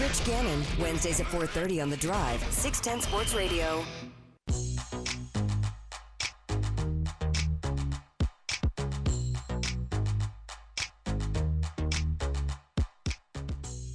[0.00, 3.84] Rich Gannon, Wednesdays at 4:30 on the Drive, 610 Sports Radio.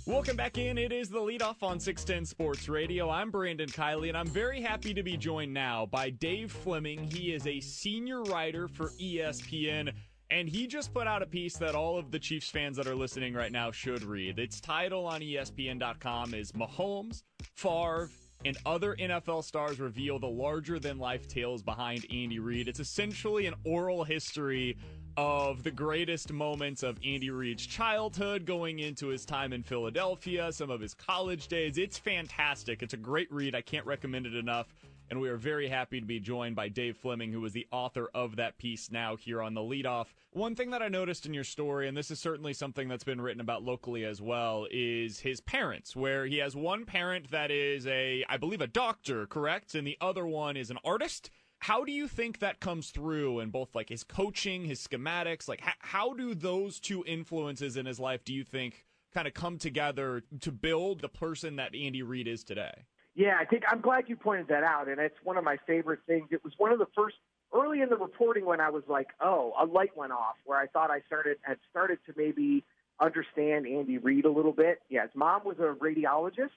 [0.06, 0.78] Welcome back in.
[0.78, 3.10] It is the leadoff on 610 Sports Radio.
[3.10, 7.10] I'm Brandon Kiley, and I'm very happy to be joined now by Dave Fleming.
[7.12, 9.94] He is a senior writer for ESPN,
[10.32, 12.96] and he just put out a piece that all of the Chiefs fans that are
[12.96, 14.40] listening right now should read.
[14.40, 17.24] Its title on ESPN.com is Mahomes,
[17.56, 18.10] Favre,
[18.46, 22.68] and other NFL stars reveal the larger than life tales behind Andy Reid.
[22.68, 24.78] It's essentially an oral history
[25.18, 30.70] of the greatest moments of Andy Reid's childhood going into his time in Philadelphia, some
[30.70, 31.78] of his college days.
[31.78, 32.82] It's fantastic.
[32.82, 33.54] It's a great read.
[33.54, 34.74] I can't recommend it enough.
[35.12, 38.10] And we are very happy to be joined by Dave Fleming, who was the author
[38.16, 40.14] of that piece now here on the leadoff.
[40.32, 43.20] One thing that I noticed in your story, and this is certainly something that's been
[43.20, 47.86] written about locally as well, is his parents, where he has one parent that is
[47.88, 49.76] a, I believe, a doctor, correct?
[49.76, 51.30] And the other one is an artist.
[51.60, 55.50] How do you think that comes through in both like his coaching, his schematics?
[55.50, 59.34] Like, h- how do those two influences in his life, do you think, kind of
[59.34, 62.86] come together to build the person that Andy Reid is today?
[63.16, 66.00] Yeah, I think I'm glad you pointed that out, and it's one of my favorite
[66.08, 66.30] things.
[66.32, 67.18] It was one of the first
[67.54, 70.68] early in the reporting when I was like, oh, a light went off where I
[70.68, 72.64] thought I started had started to maybe
[73.02, 74.82] understand Andy Reid a little bit.
[74.90, 76.52] Yeah, his mom was a radiologist,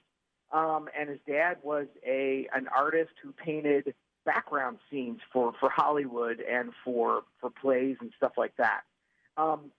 [0.53, 3.93] um, and his dad was a an artist who painted
[4.25, 8.81] background scenes for for Hollywood and for for plays and stuff like that.
[9.35, 9.71] Um,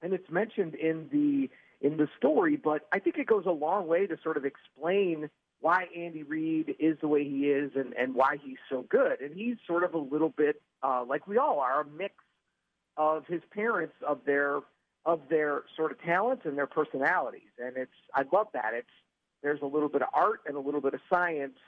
[0.00, 1.50] and it's mentioned in the
[1.84, 5.28] in the story, but I think it goes a long way to sort of explain
[5.60, 9.20] why Andy Reid is the way he is and, and why he's so good.
[9.20, 12.14] And he's sort of a little bit uh, like we all are, a mix
[12.96, 14.60] of his parents, of their
[15.06, 17.50] of their sort of talents and their personalities.
[17.58, 18.72] And it's I love that.
[18.74, 18.86] It's
[19.42, 21.58] there's a little bit of art and a little bit of science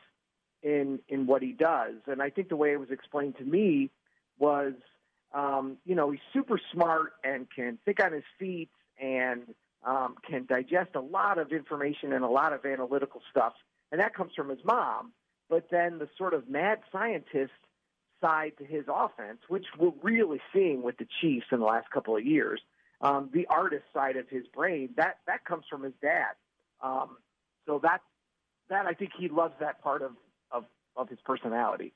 [0.63, 1.95] in in what he does.
[2.07, 3.91] And I think the way it was explained to me
[4.39, 4.75] was,
[5.35, 8.71] um, you know, he's super smart and can think on his feet
[9.01, 13.55] and um, can digest a lot of information and a lot of analytical stuff,
[13.93, 15.13] and that comes from his mom.
[15.49, 17.53] But then the sort of mad scientist
[18.21, 22.17] side to his offense, which we're really seeing with the Chiefs in the last couple
[22.17, 22.61] of years,
[23.01, 26.33] um, the artist side of his brain, that that comes from his dad.
[26.83, 27.19] Um,
[27.67, 28.01] so that
[28.69, 30.13] that I think he loves that part of
[30.51, 30.65] of,
[30.97, 31.93] of his personality.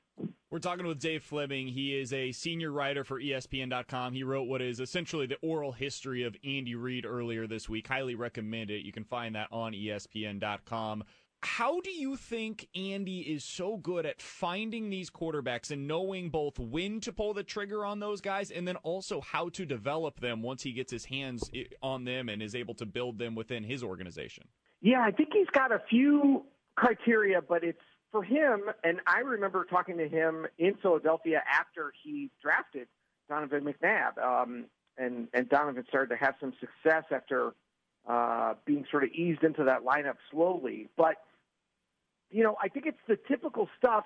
[0.51, 1.69] We're talking with Dave Fleming.
[1.69, 4.13] He is a senior writer for ESPN.com.
[4.13, 7.87] He wrote what is essentially the oral history of Andy Reid earlier this week.
[7.87, 8.83] Highly recommend it.
[8.83, 11.05] You can find that on ESPN.com.
[11.43, 16.59] How do you think Andy is so good at finding these quarterbacks and knowing both
[16.59, 20.43] when to pull the trigger on those guys and then also how to develop them
[20.43, 21.49] once he gets his hands
[21.81, 24.43] on them and is able to build them within his organization?
[24.81, 29.65] Yeah, I think he's got a few criteria, but it's for him, and I remember
[29.65, 32.87] talking to him in Philadelphia after he drafted
[33.29, 34.65] Donovan McNabb, um,
[34.97, 37.53] and and Donovan started to have some success after
[38.07, 40.89] uh, being sort of eased into that lineup slowly.
[40.97, 41.15] But
[42.31, 44.05] you know, I think it's the typical stuff.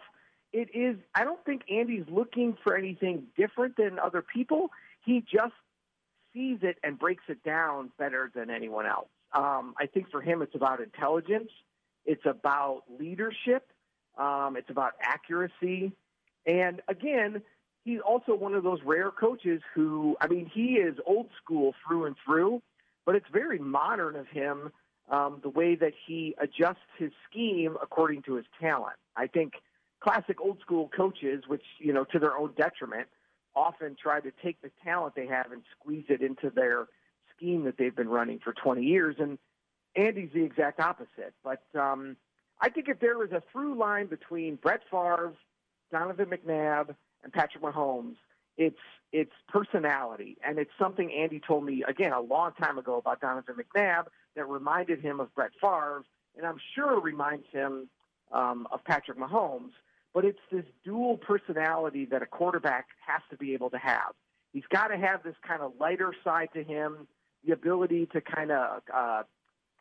[0.53, 0.97] It is.
[1.13, 4.71] I don't think Andy's looking for anything different than other people.
[5.03, 5.53] He just
[6.33, 9.09] sees it and breaks it down better than anyone else.
[9.33, 11.49] Um, I think for him, it's about intelligence.
[12.05, 13.67] It's about leadership
[14.17, 15.91] um, it's about accuracy.
[16.45, 17.41] And again,
[17.83, 22.05] he's also one of those rare coaches who, I mean, he is old school through
[22.05, 22.61] and through,
[23.05, 24.71] but it's very modern of him
[25.09, 28.95] um, the way that he adjusts his scheme according to his talent.
[29.15, 29.53] I think
[29.99, 33.07] classic old school coaches, which, you know, to their own detriment,
[33.55, 36.87] often try to take the talent they have and squeeze it into their
[37.35, 39.15] scheme that they've been running for 20 years.
[39.19, 39.37] And
[39.95, 41.33] Andy's the exact opposite.
[41.43, 42.17] But, um,
[42.61, 45.33] I think if there was a through line between Brett Favre,
[45.91, 48.15] Donovan McNabb, and Patrick Mahomes,
[48.57, 48.79] it's
[49.11, 53.55] it's personality, and it's something Andy told me again a long time ago about Donovan
[53.55, 56.03] McNabb that reminded him of Brett Favre,
[56.37, 57.89] and I'm sure reminds him
[58.31, 59.71] um, of Patrick Mahomes.
[60.13, 64.13] But it's this dual personality that a quarterback has to be able to have.
[64.53, 67.07] He's got to have this kind of lighter side to him,
[67.45, 69.23] the ability to kind of uh,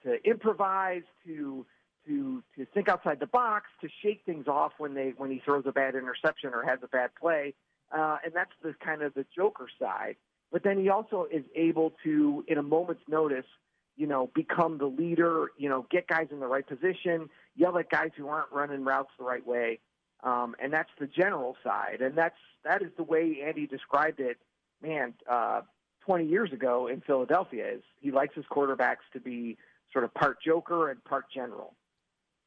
[0.05, 1.65] to improvise, to
[2.07, 5.65] to to think outside the box, to shake things off when they when he throws
[5.67, 7.55] a bad interception or has a bad play,
[7.97, 10.17] uh, and that's the kind of the Joker side.
[10.51, 13.47] But then he also is able to, in a moment's notice,
[13.97, 15.51] you know, become the leader.
[15.57, 19.11] You know, get guys in the right position, yell at guys who aren't running routes
[19.19, 19.81] the right way,
[20.23, 21.99] um, and that's the general side.
[22.01, 24.39] And that's that is the way Andy described it.
[24.83, 25.63] Man, uh,
[26.05, 29.57] 20 years ago in Philadelphia, is he likes his quarterbacks to be
[29.93, 31.75] sort of part Joker and part general.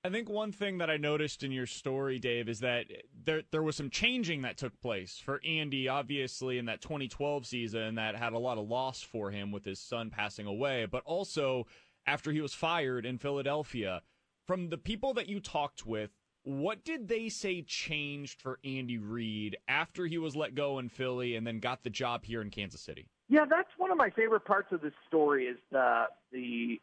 [0.07, 2.85] I think one thing that I noticed in your story, Dave, is that
[3.25, 7.95] there there was some changing that took place for Andy, obviously in that 2012 season
[7.95, 11.67] that had a lot of loss for him with his son passing away, but also
[12.05, 14.01] after he was fired in Philadelphia.
[14.45, 16.11] From the people that you talked with,
[16.43, 21.35] what did they say changed for Andy Reid after he was let go in Philly
[21.35, 23.09] and then got the job here in Kansas City?
[23.27, 26.79] Yeah, that's one of my favorite parts of this story is the the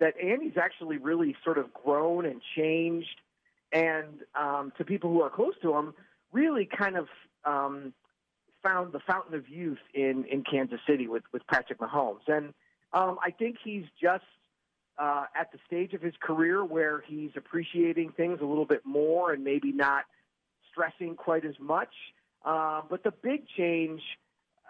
[0.00, 3.20] that Andy's actually really sort of grown and changed,
[3.72, 5.94] and um, to people who are close to him,
[6.32, 7.08] really kind of
[7.44, 7.92] um,
[8.62, 12.54] found the fountain of youth in in Kansas City with with Patrick Mahomes, and
[12.92, 14.24] um, I think he's just
[14.98, 19.32] uh, at the stage of his career where he's appreciating things a little bit more
[19.32, 20.04] and maybe not
[20.70, 21.92] stressing quite as much.
[22.44, 24.00] Uh, but the big change,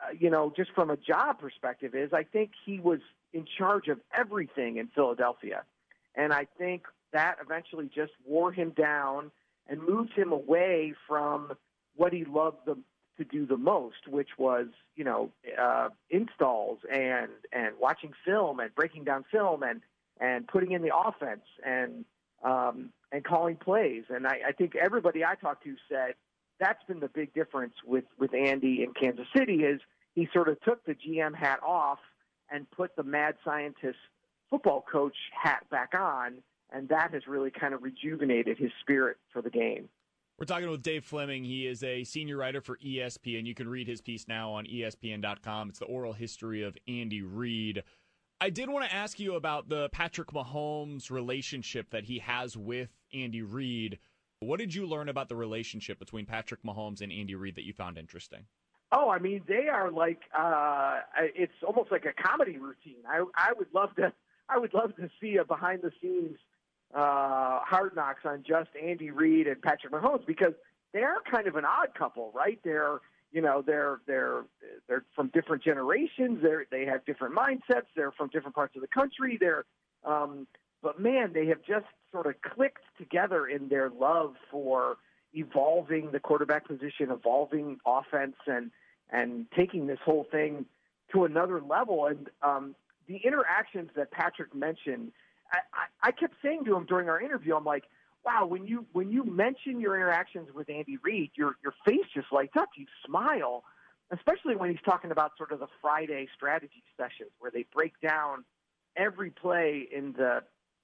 [0.02, 3.00] uh, you know, just from a job perspective, is I think he was
[3.32, 5.62] in charge of everything in Philadelphia.
[6.14, 9.30] And I think that eventually just wore him down
[9.68, 11.52] and moved him away from
[11.96, 12.76] what he loved the,
[13.18, 15.30] to do the most, which was, you know,
[15.60, 19.80] uh, installs and, and watching film and breaking down film and,
[20.20, 22.04] and putting in the offense and,
[22.42, 24.04] um, and calling plays.
[24.08, 26.14] And I, I think everybody I talked to said
[26.60, 29.80] that's been the big difference with, with Andy in Kansas City is
[30.14, 31.98] he sort of took the GM hat off
[32.50, 33.98] and put the mad scientist
[34.50, 36.34] football coach hat back on,
[36.72, 39.88] and that has really kind of rejuvenated his spirit for the game.
[40.38, 41.44] We're talking with Dave Fleming.
[41.44, 43.46] He is a senior writer for ESPN.
[43.46, 45.68] You can read his piece now on ESPN.com.
[45.68, 47.84] It's the oral history of Andy Reid.
[48.40, 52.90] I did want to ask you about the Patrick Mahomes relationship that he has with
[53.12, 54.00] Andy Reid.
[54.40, 57.72] What did you learn about the relationship between Patrick Mahomes and Andy Reid that you
[57.72, 58.44] found interesting?
[58.92, 63.02] Oh, I mean, they are like uh, it's almost like a comedy routine.
[63.08, 64.12] I I would love to
[64.48, 66.36] I would love to see a behind the scenes
[66.94, 70.52] uh, hard knocks on just Andy Reid and Patrick Mahomes because
[70.92, 72.60] they are kind of an odd couple, right?
[72.62, 73.00] They're
[73.32, 74.44] you know they're they're
[74.86, 76.40] they're from different generations.
[76.42, 77.86] They they have different mindsets.
[77.96, 79.38] They're from different parts of the country.
[79.40, 79.64] They're
[80.04, 80.46] um,
[80.84, 84.98] but man, they have just sort of clicked together in their love for
[85.32, 88.70] evolving the quarterback position, evolving offense, and
[89.10, 90.66] and taking this whole thing
[91.12, 92.06] to another level.
[92.06, 92.74] And um,
[93.08, 95.12] the interactions that Patrick mentioned,
[95.52, 97.84] I, I, I kept saying to him during our interview, I'm like,
[98.24, 102.26] wow, when you when you mention your interactions with Andy Reid, your your face just
[102.30, 102.68] lights up.
[102.76, 103.64] You smile,
[104.10, 108.44] especially when he's talking about sort of the Friday strategy sessions where they break down
[108.96, 110.42] every play in the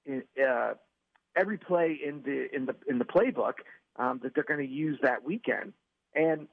[0.09, 0.73] uh,
[1.35, 3.53] every play in the in the in the playbook
[3.97, 5.73] um, that they're going to use that weekend.
[6.15, 6.47] And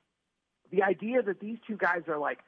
[0.70, 2.38] the idea that these two guys are like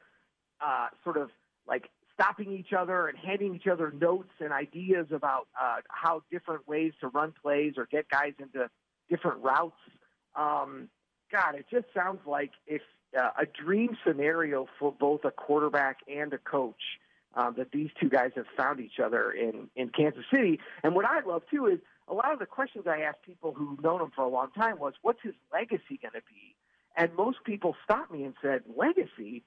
[0.65, 1.31] uh, sort of
[1.67, 6.67] like stopping each other and handing each other notes and ideas about uh, how different
[6.69, 8.69] ways to run plays or get guys into
[9.09, 9.81] different routes.
[10.37, 10.89] Um,
[11.33, 12.83] God, it just sounds like if
[13.19, 16.83] uh, a dream scenario for both a quarterback and a coach.
[17.37, 21.05] Um, that these two guys have found each other in in Kansas City, and what
[21.05, 24.11] I love too is a lot of the questions I asked people who've known him
[24.15, 26.57] for a long time was, "What's his legacy going to be?"
[26.97, 29.45] And most people stopped me and said, "Legacy."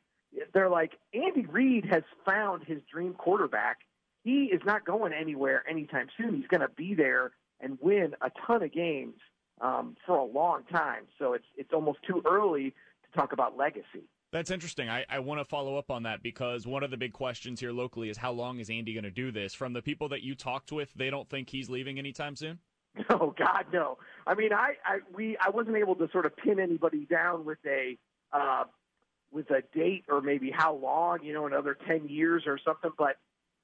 [0.54, 3.80] they're like Andy Reid has found his dream quarterback.
[4.24, 6.36] He is not going anywhere anytime soon.
[6.36, 9.16] He's going to be there and win a ton of games
[9.62, 11.04] um, for a long time.
[11.20, 14.08] So it's it's almost too early to talk about legacy.
[14.34, 14.90] That's interesting.
[14.90, 17.72] I, I want to follow up on that because one of the big questions here
[17.72, 19.54] locally is how long is Andy going to do this?
[19.54, 22.60] From the people that you talked with, they don't think he's leaving anytime soon.
[23.10, 23.98] Oh God, no.
[24.28, 27.58] I mean, I, I we I wasn't able to sort of pin anybody down with
[27.66, 27.98] a
[28.32, 28.66] uh,
[29.32, 32.92] with a date or maybe how long, you know, another 10 years or something.
[32.98, 33.18] But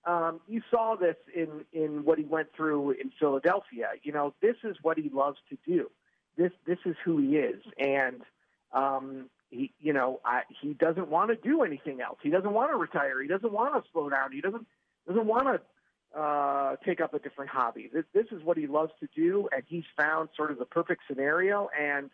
[0.06, 3.90] um, you saw this in, in what he went through in Philadelphia.
[4.02, 5.90] You know, this is what he loves to do.
[6.38, 7.62] This, this is who he is.
[7.78, 8.22] And,
[8.74, 12.18] um, he, you know, I, he doesn't want to do anything else.
[12.22, 13.22] He doesn't want to retire.
[13.22, 14.32] He doesn't want to slow down.
[14.32, 14.66] He doesn't,
[15.08, 15.48] doesn't want
[16.14, 17.90] to uh, take up a different hobby.
[17.94, 19.50] This, this is what he loves to do.
[19.52, 21.70] And he's found sort of the perfect scenario.
[21.80, 22.10] And,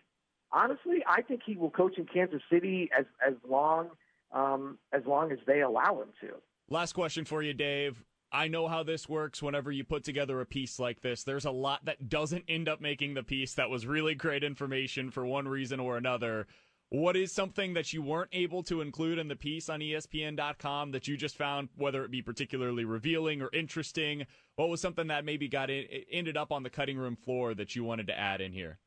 [0.51, 3.89] honestly, I think he will coach in Kansas City as as long
[4.31, 6.35] um, as long as they allow him to.
[6.69, 8.03] Last question for you, Dave.
[8.31, 11.23] I know how this works whenever you put together a piece like this.
[11.23, 15.09] There's a lot that doesn't end up making the piece that was really great information
[15.11, 16.47] for one reason or another.
[16.95, 21.09] What is something that you weren't able to include in the piece on ESPN.com that
[21.09, 24.25] you just found, whether it be particularly revealing or interesting?
[24.55, 27.75] What was something that maybe got in, ended up on the cutting room floor that
[27.75, 28.79] you wanted to add in here?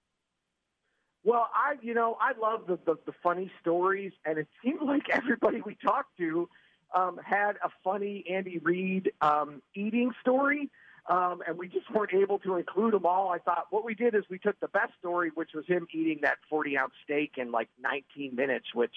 [1.22, 5.02] Well, I, you know, I love the, the, the funny stories, and it seemed like
[5.12, 6.48] everybody we talked to
[6.94, 10.70] um, had a funny Andy Reid um, eating story,
[11.08, 13.30] um, and we just weren't able to include them all.
[13.30, 16.20] I thought what we did is we took the best story, which was him eating
[16.22, 18.94] that 40 ounce steak in like 19 minutes, which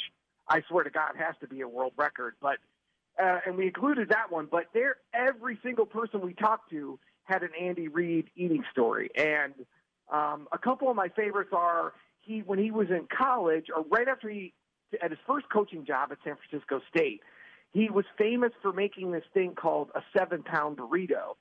[0.47, 2.35] I swear to God has to be a world record.
[2.41, 2.57] But
[3.21, 4.47] uh, and we included that one.
[4.49, 9.53] But there, every single person we talked to had an Andy Reid eating story, and
[10.11, 14.07] um, a couple of my favorites are he when he was in college or right
[14.07, 14.53] after he
[15.01, 17.21] at his first coaching job at San Francisco State,
[17.73, 21.35] he was famous for making this thing called a seven pound burrito.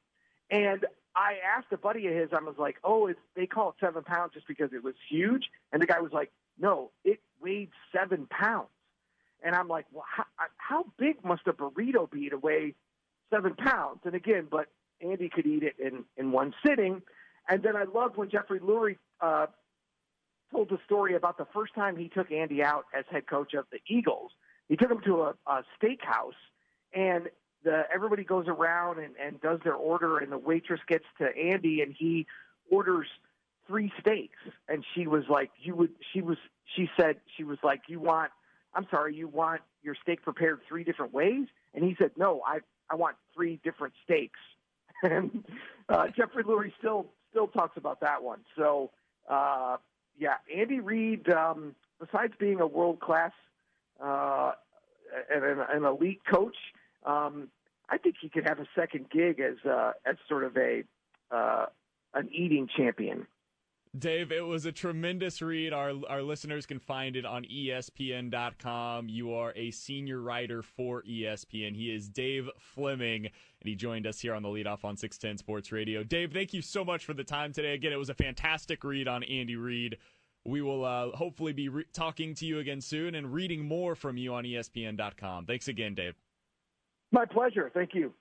[0.50, 0.84] And
[1.14, 4.02] I asked a buddy of his, I was like, "Oh, it's they call it seven
[4.02, 8.26] pounds just because it was huge." And the guy was like, "No, it weighed seven
[8.26, 8.68] pounds."
[9.42, 10.24] And I'm like, "Well, how,
[10.56, 12.74] how big must a burrito be to weigh
[13.30, 14.68] seven pounds?" And again, but
[15.00, 17.02] Andy could eat it in in one sitting.
[17.48, 19.46] And then I loved when Jeffrey Lurie uh,
[20.52, 23.66] told the story about the first time he took Andy out as head coach of
[23.72, 24.30] the Eagles.
[24.68, 26.38] He took him to a, a steakhouse,
[26.94, 27.28] and
[27.64, 31.82] the everybody goes around and, and does their order, and the waitress gets to Andy,
[31.82, 32.26] and he
[32.70, 33.06] orders
[33.66, 34.38] three steaks,
[34.68, 36.38] and she was like, "You would." She was.
[36.76, 38.30] She said she was like, "You want."
[38.74, 41.46] I'm sorry, you want your steak prepared three different ways?
[41.74, 42.58] And he said, no, I
[42.88, 44.38] I want three different steaks.
[45.02, 45.44] and
[45.88, 48.40] uh, Jeffrey Lurie still still talks about that one.
[48.56, 48.90] So
[49.28, 49.76] uh,
[50.18, 53.32] yeah, Andy Reid, um, besides being a world class
[54.02, 54.52] uh,
[55.32, 56.56] and an, an elite coach,
[57.04, 57.48] um,
[57.88, 60.84] I think he could have a second gig as uh, as sort of a
[61.30, 61.66] uh,
[62.14, 63.26] an eating champion.
[63.98, 65.72] Dave, it was a tremendous read.
[65.72, 69.08] Our our listeners can find it on ESPN.com.
[69.08, 71.74] You are a senior writer for ESPN.
[71.74, 73.32] He is Dave Fleming, and
[73.64, 76.04] he joined us here on the leadoff on 610 Sports Radio.
[76.04, 77.74] Dave, thank you so much for the time today.
[77.74, 79.98] Again, it was a fantastic read on Andy Reid.
[80.44, 84.16] We will uh, hopefully be re- talking to you again soon and reading more from
[84.16, 85.46] you on ESPN.com.
[85.46, 86.14] Thanks again, Dave.
[87.12, 87.70] My pleasure.
[87.72, 88.12] Thank you.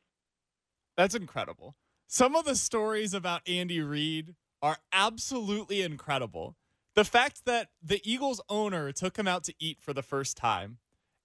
[0.97, 1.75] That's incredible.
[2.07, 6.55] Some of the stories about Andy Reid are absolutely incredible.
[6.95, 10.79] The fact that the Eagles owner took him out to eat for the first time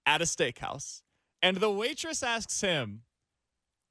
[0.05, 1.01] at a steakhouse,
[1.41, 3.01] and the waitress asks him,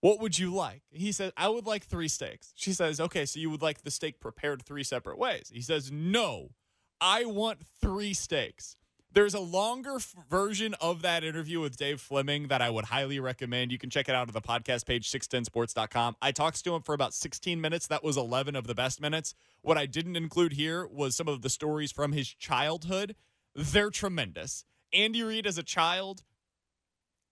[0.01, 0.83] What would you like?
[0.91, 2.53] He says, I would like three steaks.
[2.55, 5.51] She says, Okay, so you would like the steak prepared three separate ways.
[5.53, 6.51] He says, No,
[7.01, 8.77] I want three steaks.
[9.15, 13.21] There's a longer f- version of that interview with Dave Fleming that I would highly
[13.21, 13.71] recommend.
[13.71, 16.17] You can check it out on the podcast page, 610sports.com.
[16.21, 17.87] I talked to him for about 16 minutes.
[17.87, 19.37] That was 11 of the best minutes.
[19.63, 23.15] What I didn't include here was some of the stories from his childhood.
[23.55, 24.65] They're tremendous.
[24.93, 26.25] Andy Reid as a child,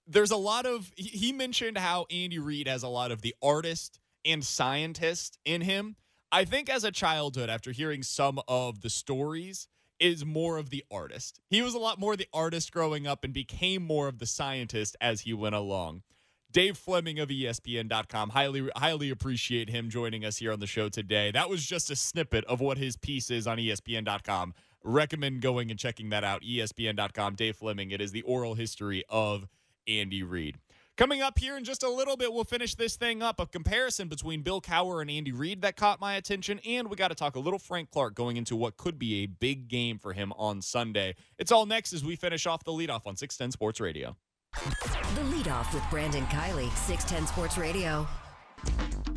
[0.06, 3.98] there's a lot of, he mentioned how Andy Reid has a lot of the artist
[4.24, 5.96] and scientist in him.
[6.30, 9.66] I think as a childhood, after hearing some of the stories,
[10.02, 11.40] is more of the artist.
[11.48, 14.96] He was a lot more the artist growing up and became more of the scientist
[15.00, 16.02] as he went along.
[16.50, 18.30] Dave Fleming of ESPN.com.
[18.30, 21.30] Highly, highly appreciate him joining us here on the show today.
[21.30, 24.54] That was just a snippet of what his piece is on ESPN.com.
[24.82, 26.42] Recommend going and checking that out.
[26.42, 27.36] ESPN.com.
[27.36, 27.92] Dave Fleming.
[27.92, 29.46] It is the oral history of
[29.86, 30.58] Andy Reid.
[30.98, 33.40] Coming up here in just a little bit, we'll finish this thing up.
[33.40, 36.60] A comparison between Bill Cowher and Andy Reid that caught my attention.
[36.66, 39.26] And we got to talk a little Frank Clark going into what could be a
[39.26, 41.14] big game for him on Sunday.
[41.38, 44.16] It's all next as we finish off the leadoff on 610 Sports Radio.
[44.52, 48.06] The leadoff with Brandon Kiley, 610 Sports Radio.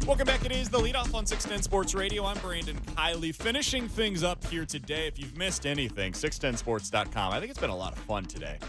[0.08, 0.46] Welcome back.
[0.46, 2.24] It is the leadoff on 610 Sports Radio.
[2.24, 5.08] I'm Brandon Kiley, finishing things up here today.
[5.08, 7.34] If you've missed anything, 610sports.com.
[7.34, 8.60] I think it's been a lot of fun today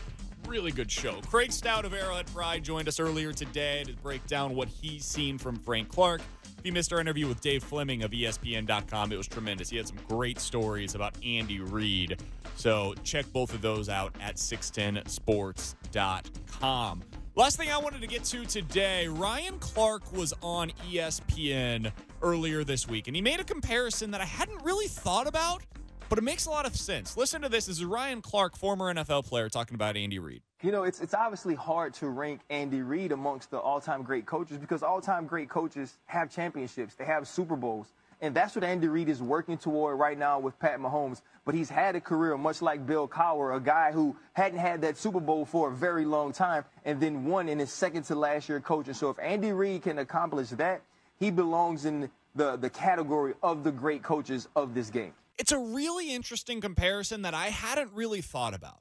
[0.47, 1.21] really good show.
[1.23, 5.39] Craig Stout of Arrowhead Pride joined us earlier today to break down what he's seen
[5.39, 6.21] from Frank Clark.
[6.59, 9.71] If you missed our interview with Dave Fleming of ESPN.com, it was tremendous.
[9.71, 12.23] He had some great stories about Andy Reid.
[12.57, 17.03] So check both of those out at 610sports.com.
[17.35, 21.93] Last thing I wanted to get to today Ryan Clark was on ESPN
[22.23, 25.63] earlier this week, and he made a comparison that I hadn't really thought about
[26.09, 27.17] but it makes a lot of sense.
[27.17, 27.67] Listen to this.
[27.67, 30.43] This is Ryan Clark, former NFL player, talking about Andy Reid.
[30.63, 34.27] You know, it's, it's obviously hard to rank Andy Reid amongst the all time great
[34.27, 37.93] coaches because all time great coaches have championships, they have Super Bowls.
[38.23, 41.21] And that's what Andy Reid is working toward right now with Pat Mahomes.
[41.45, 44.97] But he's had a career much like Bill Cowher, a guy who hadn't had that
[44.97, 48.49] Super Bowl for a very long time and then won in his second to last
[48.49, 48.95] year coaching.
[48.95, 50.81] So if Andy Reid can accomplish that,
[51.21, 55.13] he belongs in the, the category of the great coaches of this game.
[55.39, 58.81] It's a really interesting comparison that I hadn't really thought about.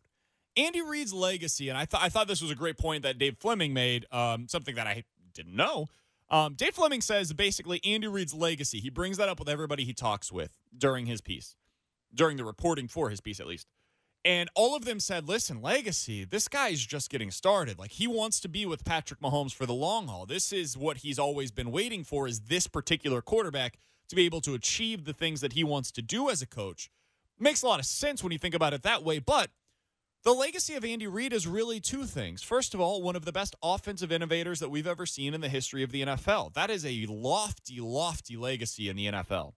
[0.58, 3.38] Andy Reid's legacy, and I thought I thought this was a great point that Dave
[3.38, 5.04] Fleming made, um, something that I
[5.34, 5.88] didn't know.
[6.30, 8.80] Um, Dave Fleming says basically Andy Reid's legacy.
[8.80, 11.56] He brings that up with everybody he talks with during his piece,
[12.14, 13.68] during the reporting for his piece at least.
[14.24, 17.78] And all of them said, listen, legacy, this guy's just getting started.
[17.78, 20.26] Like he wants to be with Patrick Mahomes for the long haul.
[20.26, 23.78] This is what he's always been waiting for is this particular quarterback
[24.10, 26.90] to be able to achieve the things that he wants to do as a coach.
[27.40, 29.50] Makes a lot of sense when you think about it that way, but
[30.24, 32.42] the legacy of Andy Reid is really two things.
[32.42, 35.50] First of all, one of the best offensive innovators that we've ever seen in the
[35.50, 36.54] history of the NFL.
[36.54, 39.54] That is a lofty, lofty legacy in the NFL.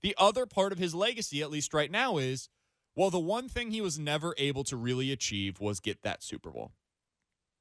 [0.00, 2.48] The other part of his legacy, at least right now, is
[2.94, 6.50] well, the one thing he was never able to really achieve was get that Super
[6.50, 6.72] Bowl.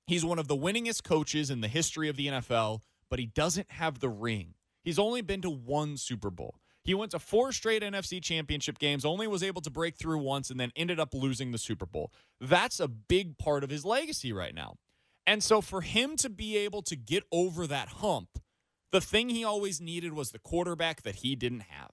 [0.07, 3.71] He's one of the winningest coaches in the history of the NFL, but he doesn't
[3.71, 4.55] have the ring.
[4.83, 6.55] He's only been to one Super Bowl.
[6.83, 10.49] He went to four straight NFC championship games, only was able to break through once,
[10.49, 12.11] and then ended up losing the Super Bowl.
[12.39, 14.77] That's a big part of his legacy right now.
[15.27, 18.29] And so for him to be able to get over that hump,
[18.91, 21.91] the thing he always needed was the quarterback that he didn't have.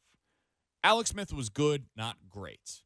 [0.83, 2.83] Alex Smith was good, not great.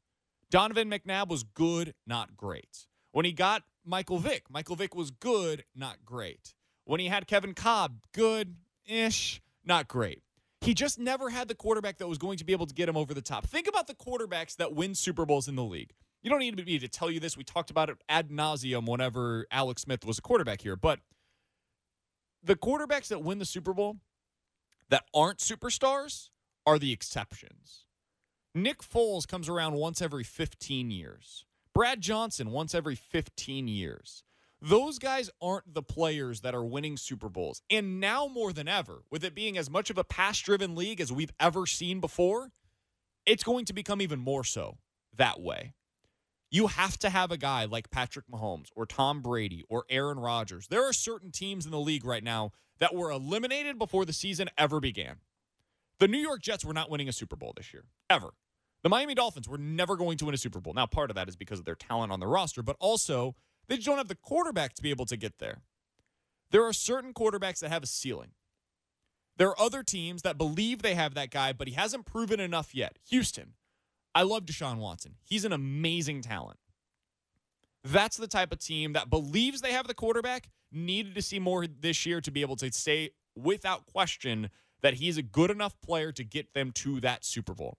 [0.50, 2.86] Donovan McNabb was good, not great.
[3.12, 6.54] When he got Michael Vick, Michael Vick was good, not great.
[6.84, 10.22] When he had Kevin Kolb, good ish not great.
[10.60, 12.96] He just never had the quarterback that was going to be able to get him
[12.96, 13.46] over the top.
[13.46, 15.92] Think about the quarterbacks that win Super Bowls in the league.
[16.22, 17.36] You don't need me to tell you this.
[17.36, 20.76] We talked about it ad nauseum whenever Alex Smith was a quarterback here.
[20.76, 21.00] But
[22.44, 23.96] the quarterbacks that win the Super Bowl
[24.88, 26.28] that aren't superstars
[26.64, 27.86] are the exceptions.
[28.54, 31.44] Nick Foles comes around once every 15 years.
[31.74, 34.22] Brad Johnson once every 15 years.
[34.64, 37.62] Those guys aren't the players that are winning Super Bowls.
[37.68, 41.00] And now more than ever, with it being as much of a pass driven league
[41.00, 42.52] as we've ever seen before,
[43.26, 44.78] it's going to become even more so
[45.16, 45.74] that way.
[46.48, 50.68] You have to have a guy like Patrick Mahomes or Tom Brady or Aaron Rodgers.
[50.68, 54.48] There are certain teams in the league right now that were eliminated before the season
[54.56, 55.16] ever began.
[55.98, 58.34] The New York Jets were not winning a Super Bowl this year, ever.
[58.84, 60.74] The Miami Dolphins were never going to win a Super Bowl.
[60.74, 63.34] Now, part of that is because of their talent on the roster, but also
[63.72, 65.62] they just don't have the quarterback to be able to get there.
[66.50, 68.32] There are certain quarterbacks that have a ceiling.
[69.38, 72.74] There are other teams that believe they have that guy, but he hasn't proven enough
[72.74, 72.98] yet.
[73.08, 73.54] Houston,
[74.14, 75.14] I love Deshaun Watson.
[75.24, 76.58] He's an amazing talent.
[77.82, 81.66] That's the type of team that believes they have the quarterback, needed to see more
[81.66, 84.50] this year to be able to say without question
[84.82, 87.78] that he's a good enough player to get them to that Super Bowl.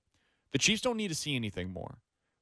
[0.53, 1.99] The Chiefs don't need to see anything more.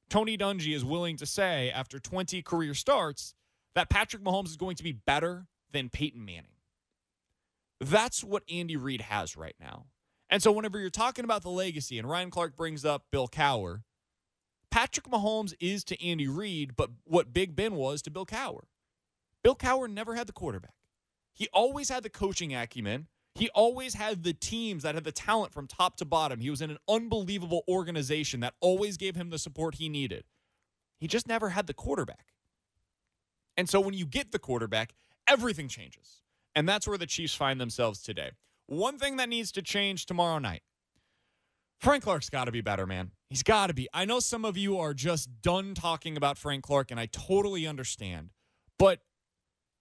[0.08, 3.34] Tony Dungy is willing to say after 20 career starts
[3.74, 6.56] that Patrick Mahomes is going to be better than Peyton Manning.
[7.80, 9.86] That's what Andy Reid has right now.
[10.30, 13.82] And so, whenever you're talking about the legacy, and Ryan Clark brings up Bill Cowher,
[14.70, 18.62] Patrick Mahomes is to Andy Reid, but what Big Ben was to Bill Cowher.
[19.42, 20.74] Bill Cowher never had the quarterback.
[21.34, 23.08] He always had the coaching acumen.
[23.34, 26.40] He always had the teams that had the talent from top to bottom.
[26.40, 30.24] He was in an unbelievable organization that always gave him the support he needed.
[30.98, 32.31] He just never had the quarterback.
[33.56, 34.94] And so when you get the quarterback,
[35.28, 36.22] everything changes.
[36.54, 38.30] And that's where the Chiefs find themselves today.
[38.66, 40.62] One thing that needs to change tomorrow night
[41.82, 43.10] Frank Clark's got to be better, man.
[43.28, 43.88] He's got to be.
[43.92, 47.66] I know some of you are just done talking about Frank Clark, and I totally
[47.66, 48.30] understand.
[48.78, 49.00] But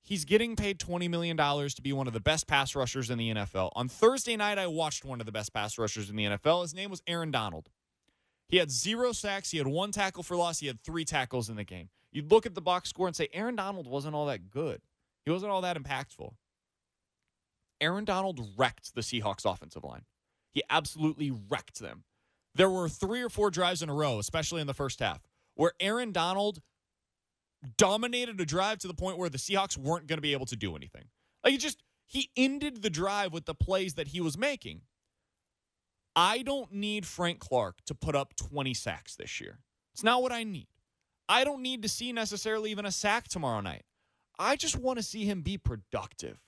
[0.02, 3.32] he's getting paid $20 million to be one of the best pass rushers in the
[3.36, 3.70] NFL.
[3.76, 6.64] On Thursday night, I watched one of the best pass rushers in the NFL.
[6.64, 7.70] His name was Aaron Donald.
[8.48, 9.52] He had zero sacks.
[9.52, 10.60] He had one tackle for loss.
[10.60, 11.90] He had three tackles in the game.
[12.12, 14.82] You'd look at the box score and say, Aaron Donald wasn't all that good.
[15.26, 16.34] He wasn't all that impactful.
[17.80, 20.04] Aaron Donald wrecked the Seahawks offensive line.
[20.54, 22.04] He absolutely wrecked them.
[22.54, 25.22] There were three or four drives in a row, especially in the first half,
[25.56, 26.62] where Aaron Donald
[27.78, 30.56] dominated a drive to the point where the Seahawks weren't going to be able to
[30.56, 31.06] do anything.
[31.44, 34.82] Like he just he ended the drive with the plays that he was making.
[36.16, 39.60] I don't need Frank Clark to put up 20 sacks this year.
[39.94, 40.68] It's not what I need.
[41.32, 43.84] I don't need to see necessarily even a sack tomorrow night.
[44.38, 46.40] I just want to see him be productive.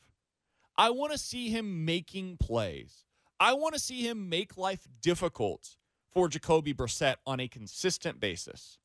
[0.77, 3.05] I want to see him making plays.
[3.39, 5.77] I want to see him make life difficult
[6.11, 8.77] for Jacoby Brissett on a consistent basis.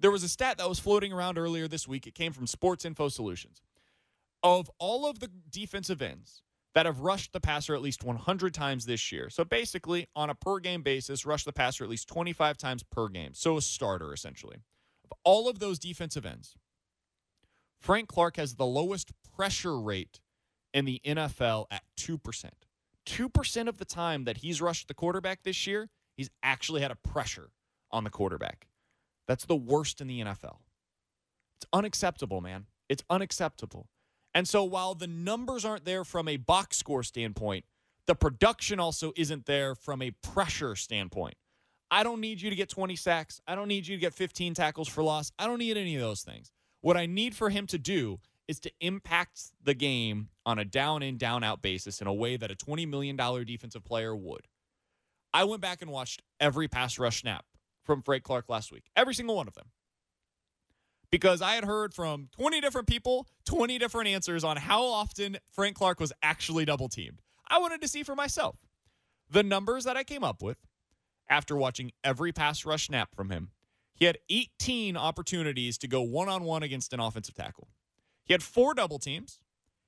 [0.00, 2.06] There was a stat that was floating around earlier this week.
[2.06, 3.60] It came from Sports Info Solutions.
[4.42, 6.40] Of all of the defensive ends
[6.74, 10.34] that have rushed the passer at least 100 times this year, so basically on a
[10.34, 13.34] per game basis, rush the passer at least 25 times per game.
[13.34, 14.62] So a starter, essentially.
[15.10, 16.56] Of all of those defensive ends,
[17.80, 20.20] Frank Clark has the lowest pressure rate
[20.74, 22.18] in the NFL at 2%.
[23.06, 26.96] 2% of the time that he's rushed the quarterback this year, he's actually had a
[26.96, 27.50] pressure
[27.92, 28.66] on the quarterback.
[29.28, 30.58] That's the worst in the NFL.
[31.56, 32.66] It's unacceptable, man.
[32.88, 33.88] It's unacceptable.
[34.34, 37.64] And so while the numbers aren't there from a box score standpoint,
[38.06, 41.34] the production also isn't there from a pressure standpoint.
[41.90, 43.40] I don't need you to get 20 sacks.
[43.46, 45.30] I don't need you to get 15 tackles for loss.
[45.38, 46.50] I don't need any of those things.
[46.80, 51.02] What I need for him to do is to impact the game on a down
[51.02, 54.46] in, down out basis in a way that a $20 million defensive player would.
[55.34, 57.44] I went back and watched every pass rush snap
[57.84, 59.66] from Frank Clark last week, every single one of them.
[61.10, 65.76] Because I had heard from 20 different people, 20 different answers on how often Frank
[65.76, 67.20] Clark was actually double teamed.
[67.48, 68.56] I wanted to see for myself.
[69.30, 70.58] The numbers that I came up with
[71.28, 73.50] after watching every pass rush snap from him,
[73.94, 77.68] he had 18 opportunities to go one on one against an offensive tackle.
[78.24, 79.40] He had four double teams,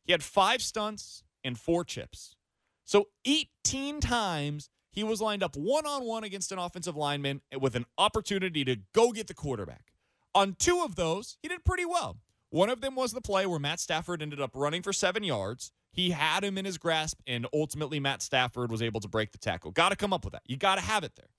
[0.05, 2.37] he had five stunts, and four chips.
[2.85, 7.77] So 18 times he was lined up one on one against an offensive lineman with
[7.77, 9.93] an opportunity to go get the quarterback.
[10.35, 12.17] On two of those, he did pretty well.
[12.51, 15.71] One of them was the play where Matt Stafford ended up running for seven yards.
[15.99, 19.39] He had him in his grasp, and ultimately Matt Stafford was able to break the
[19.39, 19.73] tackle.
[19.73, 20.43] Got to come up with that.
[20.47, 21.31] You got to have it there.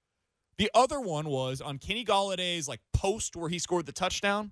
[0.57, 4.51] The other one was on Kenny Golladay's like post where he scored the touchdown.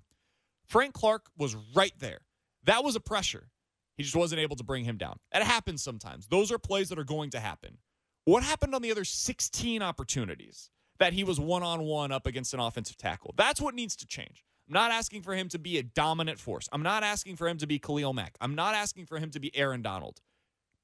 [0.66, 2.20] Frank Clark was right there.
[2.64, 3.50] That was a pressure.
[3.98, 5.18] He just wasn't able to bring him down.
[5.30, 6.26] That happens sometimes.
[6.28, 7.76] Those are plays that are going to happen.
[8.24, 12.54] What happened on the other 16 opportunities that he was one on one up against
[12.54, 13.34] an offensive tackle?
[13.36, 14.42] That's what needs to change.
[14.68, 16.68] I'm not asking for him to be a dominant force.
[16.72, 18.36] I'm not asking for him to be Khalil Mack.
[18.40, 20.20] I'm not asking for him to be Aaron Donald,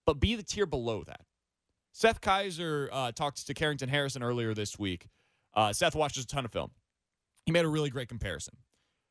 [0.07, 1.20] but be the tier below that.
[1.93, 5.09] Seth Keysor uh, talked to Carrington Harrison earlier this week.
[5.55, 6.70] Uh, Seth watches a ton of film.
[7.45, 8.57] He made a really great comparison.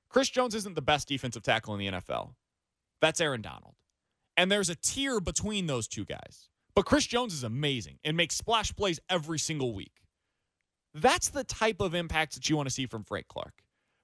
[0.10, 2.34] Chris Jones isn't the best defensive tackle in the NFL,
[3.00, 3.76] That's Aaron Donald.
[4.36, 6.50] And there's a tier between those two guys.
[6.76, 10.02] But Chris Jones is amazing and makes splash plays every single week.
[10.96, 13.54] That's the type of impact that you want to see from Frank Clark.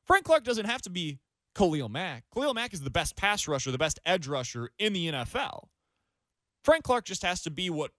[0.10, 1.20] Frank Clark doesn't have to be
[1.54, 2.24] Khalil Mack.
[2.34, 5.68] Khalil Mack is the best pass rusher, the best edge rusher in the NFL.
[6.64, 7.92] Frank Clark just has to be what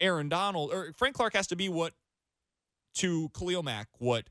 [0.00, 1.92] Aaron Donald, or Frank Clark has to be what
[2.96, 4.24] to Khalil Mack, what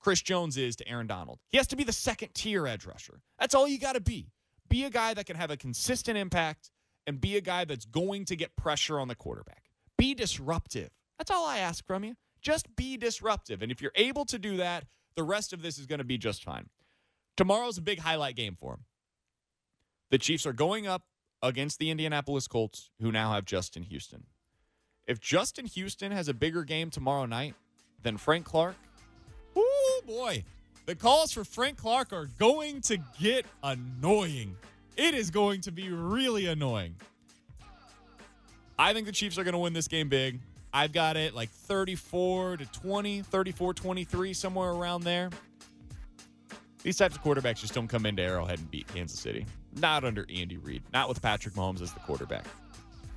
[0.00, 1.38] Chris Jones is to Aaron Donald.
[1.50, 3.20] He has to be the second tier edge rusher.
[3.38, 4.32] That's all you got to be.
[4.70, 6.70] Be a guy that can have a consistent impact
[7.06, 9.64] and be a guy that's going to get pressure on the quarterback.
[9.98, 10.88] Be disruptive.
[11.18, 12.14] That's all I ask from you.
[12.40, 13.60] Just be disruptive.
[13.60, 14.84] And if you're able to do that,
[15.18, 16.68] the rest of this is going to be just fine.
[17.36, 18.84] Tomorrow's a big highlight game for him.
[20.12, 21.02] The Chiefs are going up
[21.42, 24.26] against the Indianapolis Colts, who now have Justin Houston.
[25.08, 27.56] If Justin Houston has a bigger game tomorrow night
[28.00, 28.76] than Frank Clark,
[29.56, 30.44] oh boy,
[30.86, 34.56] the calls for Frank Clark are going to get annoying.
[34.96, 36.94] It is going to be really annoying.
[38.78, 40.38] I think the Chiefs are going to win this game big.
[40.72, 45.30] I've got it like 34 to 20, 34 23, somewhere around there.
[46.82, 49.46] These types of quarterbacks just don't come into Arrowhead and beat Kansas City.
[49.76, 52.44] Not under Andy Reid, not with Patrick Mahomes as the quarterback.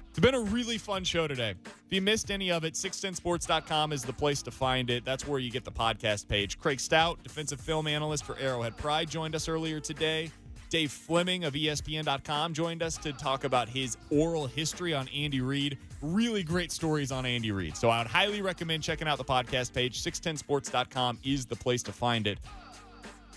[0.10, 1.52] It's been a really fun show today.
[1.66, 5.06] If you missed any of it, 610sports.com is the place to find it.
[5.06, 6.60] That's where you get the podcast page.
[6.60, 10.30] Craig Stout, defensive film analyst for Arrowhead Pride, joined us earlier today.
[10.70, 15.78] Dave Fleming of ESPN.com joined us to talk about his oral history on Andy Reid.
[16.02, 17.78] Really great stories on Andy Reid.
[17.78, 20.02] So I would highly recommend checking out the podcast page.
[20.02, 22.40] 610sports.com is the place to find it.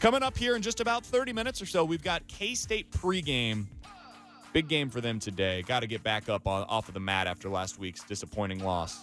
[0.00, 3.66] Coming up here in just about 30 minutes or so, we've got K State pregame.
[4.52, 5.62] Big game for them today.
[5.62, 8.98] Got to get back up on, off of the mat after last week's disappointing loss.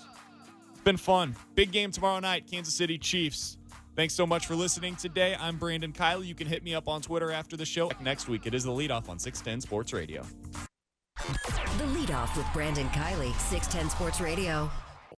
[0.72, 1.36] It's been fun.
[1.56, 3.58] Big game tomorrow night, Kansas City Chiefs.
[3.96, 5.36] Thanks so much for listening today.
[5.38, 6.26] I'm Brandon Kiley.
[6.26, 7.92] You can hit me up on Twitter after the show.
[8.02, 10.24] Next week, it is the leadoff on 610 Sports Radio.
[11.82, 14.70] The leadoff with Brandon Kiley, 610 Sports Radio.